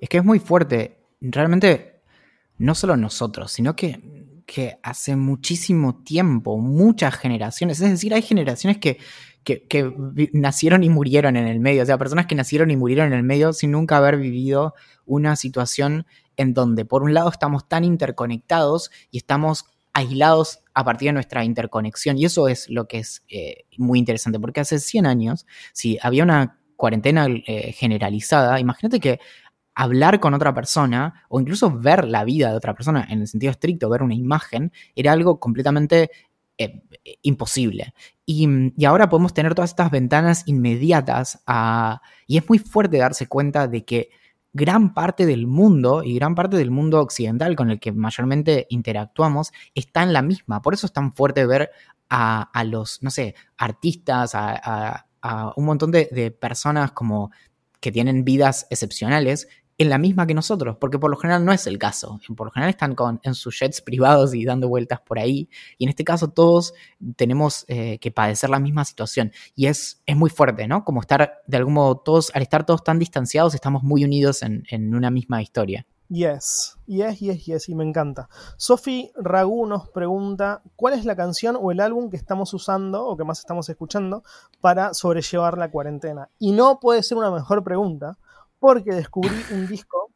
[0.00, 0.98] Es que es muy fuerte.
[1.20, 2.00] Realmente,
[2.58, 8.78] no solo nosotros, sino que, que hace muchísimo tiempo, muchas generaciones, es decir, hay generaciones
[8.78, 8.98] que,
[9.44, 9.94] que, que,
[10.32, 13.22] nacieron y murieron en el medio, o sea, personas que nacieron y murieron en el
[13.22, 14.74] medio sin nunca haber vivido
[15.06, 21.08] una situación en donde por un lado estamos tan interconectados y estamos aislados a partir
[21.08, 22.18] de nuestra interconexión.
[22.18, 26.24] Y eso es lo que es eh, muy interesante, porque hace 100 años, si había
[26.24, 29.20] una cuarentena eh, generalizada, imagínate que
[29.74, 33.50] hablar con otra persona o incluso ver la vida de otra persona en el sentido
[33.50, 36.10] estricto, ver una imagen, era algo completamente
[36.58, 36.82] eh,
[37.22, 37.94] imposible.
[38.26, 41.42] Y, y, ahora podemos tener todas estas ventanas inmediatas
[42.26, 44.10] y es muy fuerte darse cuenta de que
[44.52, 49.52] gran parte del mundo y gran parte del mundo occidental con el que mayormente interactuamos
[49.74, 50.62] está en la misma.
[50.62, 51.70] Por eso es tan fuerte ver
[52.10, 55.06] a, los, no sé, artistas, a,
[55.56, 57.30] un montón de, de personas como
[57.80, 59.48] que tienen vidas excepcionales
[59.78, 62.20] en la misma que nosotros, porque por lo general no es el caso.
[62.36, 65.48] Por lo general están con, en sus jets privados y dando vueltas por ahí.
[65.78, 66.74] Y en este caso todos
[67.16, 69.32] tenemos eh, que padecer la misma situación.
[69.54, 70.84] Y es, es muy fuerte, ¿no?
[70.84, 74.64] Como estar, de algún modo, todos, al estar todos tan distanciados, estamos muy unidos en,
[74.70, 75.86] en una misma historia.
[76.12, 78.28] Yes, yes, yes, yes, y me encanta.
[78.58, 83.16] Sophie Ragú nos pregunta, ¿cuál es la canción o el álbum que estamos usando o
[83.16, 84.22] que más estamos escuchando
[84.60, 86.28] para sobrellevar la cuarentena?
[86.38, 88.18] Y no puede ser una mejor pregunta,
[88.62, 90.12] porque descubrí un disco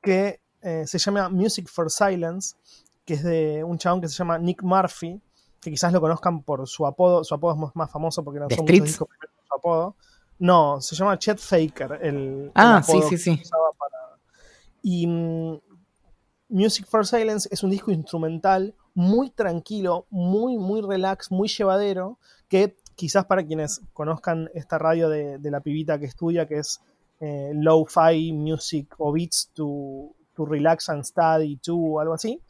[0.00, 2.56] que eh, se llama Music for Silence,
[3.04, 5.20] que es de un chabón que se llama Nick Murphy,
[5.60, 8.64] que quizás lo conozcan por su apodo, su apodo es más famoso porque no son
[8.64, 9.08] muchos discos
[9.46, 9.94] su apodo.
[10.38, 13.42] No, se llama Chet Faker, el, ah, sí, sí, sí.
[14.80, 15.60] Y mm,
[16.48, 22.18] Music for Silence es un disco instrumental muy tranquilo, muy, muy relax, muy llevadero,
[22.48, 26.80] que quizás para quienes conozcan esta radio de, de la pibita que estudia, que es
[27.20, 32.40] eh, Lo-Fi Music o Beats to, to Relax and Study to o algo así.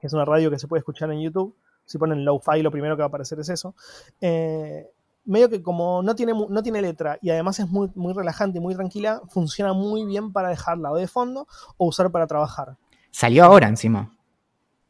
[0.00, 1.54] Es una radio que se puede escuchar en YouTube.
[1.84, 3.74] Si ponen Lo-Fi, lo primero que va a aparecer es eso.
[4.20, 4.88] Eh,
[5.26, 8.60] medio que como no tiene, no tiene letra y además es muy, muy relajante y
[8.60, 12.76] muy tranquila, funciona muy bien para dejarla o de fondo o usar para trabajar.
[13.10, 14.12] Salió ahora encima.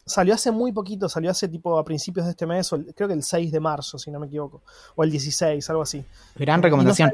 [0.04, 3.24] Salió hace muy poquito, salió hace tipo a principios de este mes, creo que el
[3.24, 4.62] 6 de marzo, si no me equivoco,
[4.94, 6.04] o el 16, algo así.
[6.36, 7.12] Gran recomendación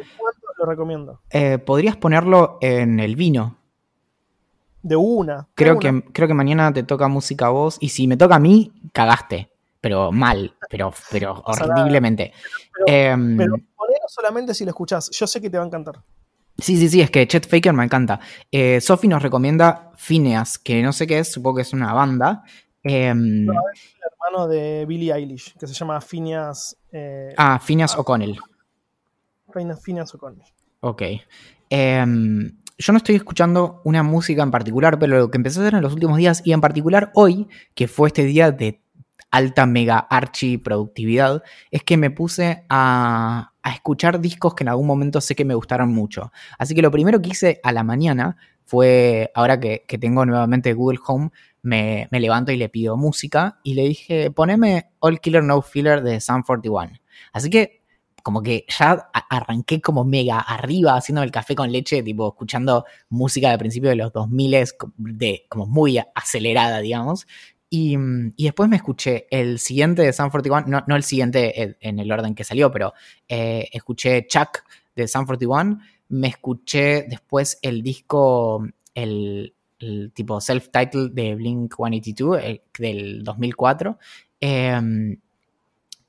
[0.66, 1.20] recomiendo.
[1.30, 3.58] Eh, Podrías ponerlo en el vino.
[4.82, 5.48] De una.
[5.54, 7.78] Creo, Que, creo que mañana te toca música a vos.
[7.80, 9.50] Y si me toca a mí, cagaste.
[9.80, 12.32] Pero mal, pero, pero horriblemente.
[12.86, 15.10] Em, pero, ponelo solamente si lo escuchás.
[15.10, 16.02] Yo sé que te va a encantar.
[16.58, 18.20] Sí, sí, sí, es que Chet Faker me encanta.
[18.50, 22.44] Eh, Sophie nos recomienda Phineas, que no sé qué es, supongo que es una banda.
[22.84, 26.76] Em, es el hermano de Billie Eilish, que se llama Phineas.
[26.92, 28.38] Eh, ah, Phineas O'Connell.
[29.53, 30.46] Phineas O'Connell.
[30.80, 31.03] Ok.
[31.70, 35.74] Em, yo no estoy escuchando una música en particular, pero lo que empecé a hacer
[35.74, 38.82] en los últimos días, y en particular hoy, que fue este día de
[39.30, 45.20] alta mega archi productividad, es que me puse a, escuchar discos que en algún momento
[45.20, 46.32] sé que me gustaron mucho.
[46.59, 50.98] Así que lo primero que hice a la mañana fue, ahora que, tengo nuevamente Google
[51.07, 51.30] Home,
[51.62, 56.20] me, levanto y le pido música y le dije, poneme All Killer No Filler de
[56.20, 56.98] Sun 41.
[57.32, 57.82] Así que
[58.22, 63.50] como que ya arranqué como mega arriba haciendo el café con leche, tipo escuchando música
[63.50, 64.64] de principio de los 2000
[64.96, 67.26] de como muy acelerada, digamos.
[67.74, 67.96] Y,
[68.36, 72.44] después me escuché el siguiente de Sun 41, no, el siguiente en el orden que
[72.44, 72.92] salió, pero
[73.26, 74.62] eh, escuché Chuck
[74.94, 75.78] de Sun 41,
[76.10, 78.62] me escuché después el disco,
[78.94, 79.54] el,
[80.12, 83.98] tipo self-titled de Blink 182 eh, del 2004.
[84.38, 85.16] Em,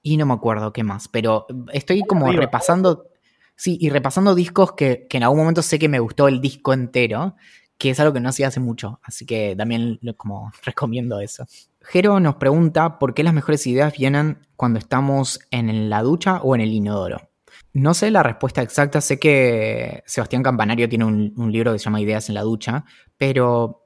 [0.04, 3.08] y no me acuerdo qué más, pero estoy como repasando,
[3.56, 6.74] sí, y repasando discos que, que, en algún momento sé que me gustó el disco
[6.74, 7.36] entero,
[7.78, 11.46] que es algo que no hacía hace mucho, así que también como recomiendo eso.
[11.82, 16.56] Jero nos pregunta por qué las mejores ideas vienen cuando estamos en la ducha o
[16.56, 17.30] en el inodoro.
[17.74, 22.02] No sé la respuesta exacta, sé que Sebastián Campanario tiene un, libro que se llama
[22.02, 22.86] Ideas en la ducha,
[23.18, 23.83] pero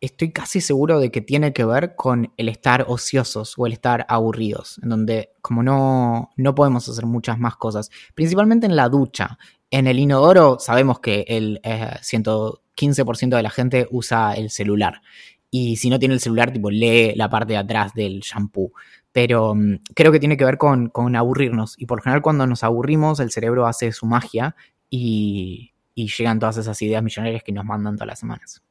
[0.00, 4.06] estoy casi seguro de que tiene que ver con el estar ociosos o el estar
[4.08, 9.38] aburridos, en donde como no, no podemos hacer muchas más cosas, principalmente en la ducha.
[9.70, 15.02] En el inodoro sabemos que el 115% eh, de la gente usa el celular.
[15.50, 18.72] Y si no tiene el celular, tipo, lee la parte de atrás del shampoo
[19.16, 21.74] pero mm, creo que tiene que ver con, aburrirnos.
[21.78, 24.54] Y por general cuando nos aburrimos, el cerebro hace su magia
[24.90, 28.62] y, llegan todas esas ideas millonarias que nos mandan todas las semanas.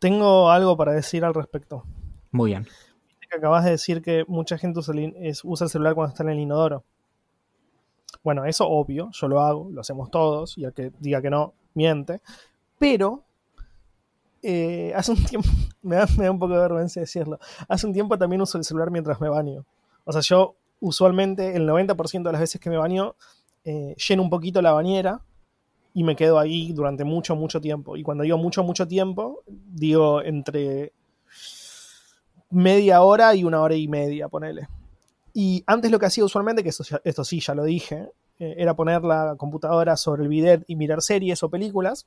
[0.00, 1.84] Tengo algo para decir al respecto.
[2.32, 2.66] Muy bien.
[3.36, 6.84] Acabas de decir que mucha gente usa el, celular cuando está en el inodoro.
[8.24, 11.54] Bueno, eso obvio, yo lo hago, lo hacemos todos, y el que diga que no,
[11.74, 12.22] miente.
[12.78, 13.24] Pero
[14.42, 15.48] eh, hace un tiempo,
[15.82, 17.38] me da, un poco de vergüenza decirlo,
[17.68, 19.64] hace un tiempo también uso el celular mientras me baño.
[20.04, 23.14] O sea, yo usualmente el 90% de las veces que me baño
[23.64, 25.20] eh, lleno un poquito la bañera
[25.94, 27.96] y me quedo ahí durante mucho, mucho tiempo.
[27.96, 30.92] Y cuando digo mucho, mucho tiempo, digo entre
[32.50, 34.68] media hora y una hora y media, ponele.
[35.32, 39.02] Y antes lo que hacía usualmente, que esto, sí ya lo dije, eh, era poner
[39.02, 42.06] la computadora sobre el bidet y mirar series o películas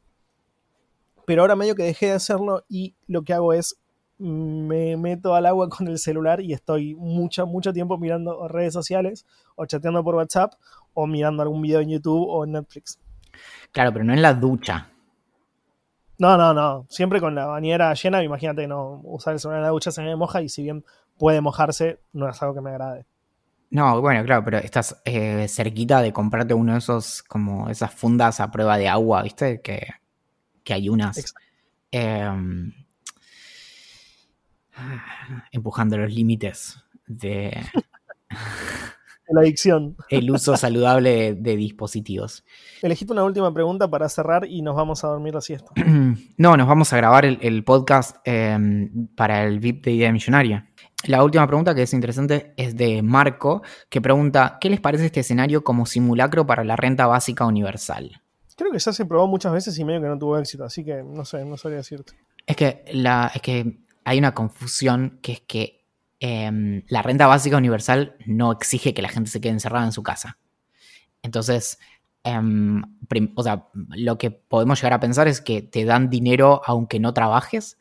[1.25, 3.77] pero ahora medio que dejé de hacerlo y lo que hago es
[4.17, 9.25] me meto al agua con el celular y estoy mucho, mucho tiempo mirando redes sociales
[9.55, 10.53] o chateando por WhatsApp
[10.93, 12.99] o mirando algún video en YouTube o en Netflix.
[13.71, 14.89] Claro, pero no en la ducha.
[16.17, 16.85] No, no, no.
[16.89, 20.15] Siempre con la bañera llena, imagínate no usar el celular en la ducha se me
[20.15, 20.85] moja y si bien
[21.17, 23.05] puede mojarse, no es algo que me agrade.
[23.71, 28.39] No, bueno, claro, pero estás eh, cerquita de comprarte uno de esos, como esas fundas
[28.39, 29.61] a prueba de agua, ¿viste?
[29.61, 29.87] Que
[30.63, 31.33] que hay unas
[31.91, 32.71] em,
[35.51, 37.65] empujando los límites de
[39.33, 39.95] la adicción.
[40.09, 42.43] El uso saludable de, dispositivos.
[42.81, 45.71] Elegiste una última pregunta para cerrar y nos vamos a dormir la siesta.
[46.37, 50.69] No, nos vamos a grabar el, podcast em, para el VIP de Idea Millonaria.
[51.05, 55.19] La última pregunta que es interesante es de Marco, que pregunta, ¿qué les parece este
[55.19, 58.21] escenario como simulacro para la renta básica universal?
[58.55, 61.03] Creo que ya se probó muchas veces y medio que no tuvo éxito, así que
[61.03, 62.13] no sé, no sabría decirte.
[62.45, 65.82] Es que, la, es que hay una confusión que es que
[66.25, 70.03] em, la renta básica universal no exige que la gente se quede encerrada en su
[70.03, 70.37] casa.
[71.21, 71.79] Entonces,
[72.23, 72.81] em,
[73.35, 77.13] o sea, lo que podemos llegar a pensar es que te dan dinero aunque no
[77.13, 77.77] trabajes,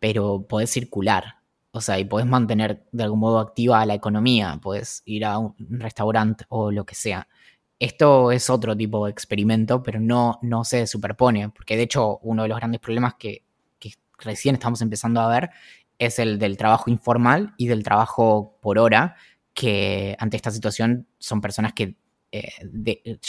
[0.00, 1.36] pero podés circular.
[1.70, 5.54] O sea, y podés mantener de algún modo activa la economía, podés ir a un
[5.58, 7.28] restaurante o lo que sea.
[7.78, 12.42] Esto es otro tipo de experimento, pero no, no se superpone, porque de hecho uno
[12.42, 13.44] de los grandes problemas que,
[14.20, 15.50] recién estamos empezando a ver
[15.98, 19.16] es el del trabajo informal y del trabajo por hora,
[19.54, 21.96] que ante esta situación son personas que
[22.30, 22.52] eh,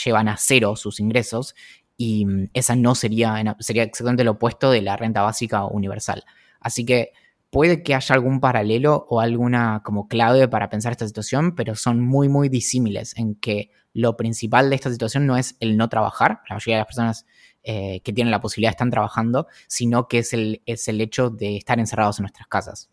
[0.04, 1.56] llevan a cero sus ingresos
[1.98, 6.24] y mm, esa no sería, sería exactamente lo opuesto de la renta básica universal.
[6.60, 7.14] Así que
[7.50, 12.00] puede que haya algún paralelo o alguna como clave para pensar esta situación, pero son
[12.00, 16.42] muy, muy disímiles en que lo principal de esta situación no es el no trabajar,
[16.48, 17.26] la mayoría de las personas
[17.72, 21.56] eh, que tienen la posibilidad están trabajando, sino que es el, es el hecho de
[21.56, 22.90] estar encerrados en nuestras casas.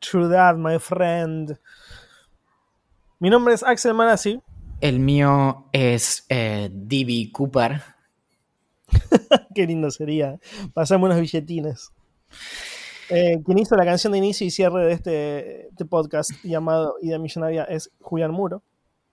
[0.00, 1.58] True that, my friend.
[3.20, 4.38] Mi nombre es Axel Manassi.
[4.82, 7.30] El mío es eh, D.B.
[7.32, 7.80] Cooper.
[9.54, 10.38] Qué lindo sería.
[10.74, 11.90] Pasamos unos billetines.
[13.08, 17.18] Eh, quien hizo la canción de inicio y cierre de este, este podcast llamado Idea
[17.18, 18.62] Millonaria es Julián Muro.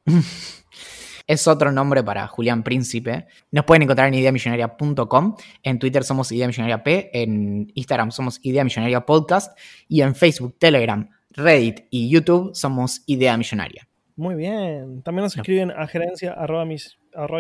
[1.32, 3.26] Es otro nombre para Julián Príncipe.
[3.52, 5.38] Nos pueden encontrar en ideamillonaria.com.
[5.64, 7.10] En Twitter somos Idea Millonaria P.
[7.14, 9.58] En Instagram somos Idea Millonaria Podcast.
[9.88, 13.88] Y en Facebook, Telegram, Reddit y YouTube somos Idea Millonaria.
[14.18, 15.04] Muy bien.
[15.04, 17.40] También nos escriben a gerencia arroba, mis, arroba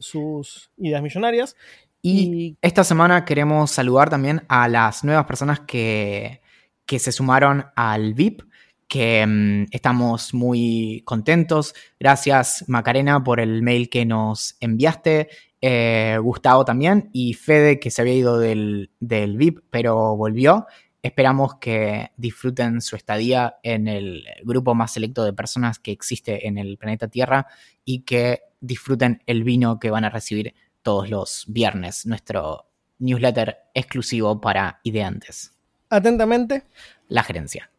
[0.00, 1.54] sus ideas millonarias.
[2.02, 6.40] Y, esta semana queremos saludar también a las nuevas personas que,
[6.84, 8.42] que se sumaron al VIP,
[8.88, 11.74] que mm, estamos muy contentos.
[12.00, 15.28] Gracias Macarena por el mail que nos enviaste.
[15.60, 20.66] Eh, Gustavo también y Fede que se había ido del, del VIP pero volvió.
[21.02, 26.58] Esperamos que disfruten su estadía en el grupo más selecto de personas que existe en
[26.58, 27.46] el planeta Tierra
[27.84, 32.66] y que disfruten el vino que van a recibir todos los viernes, nuestro
[32.98, 35.52] newsletter exclusivo para ideantes.
[35.88, 36.64] Atentamente.
[37.08, 37.70] La gerencia.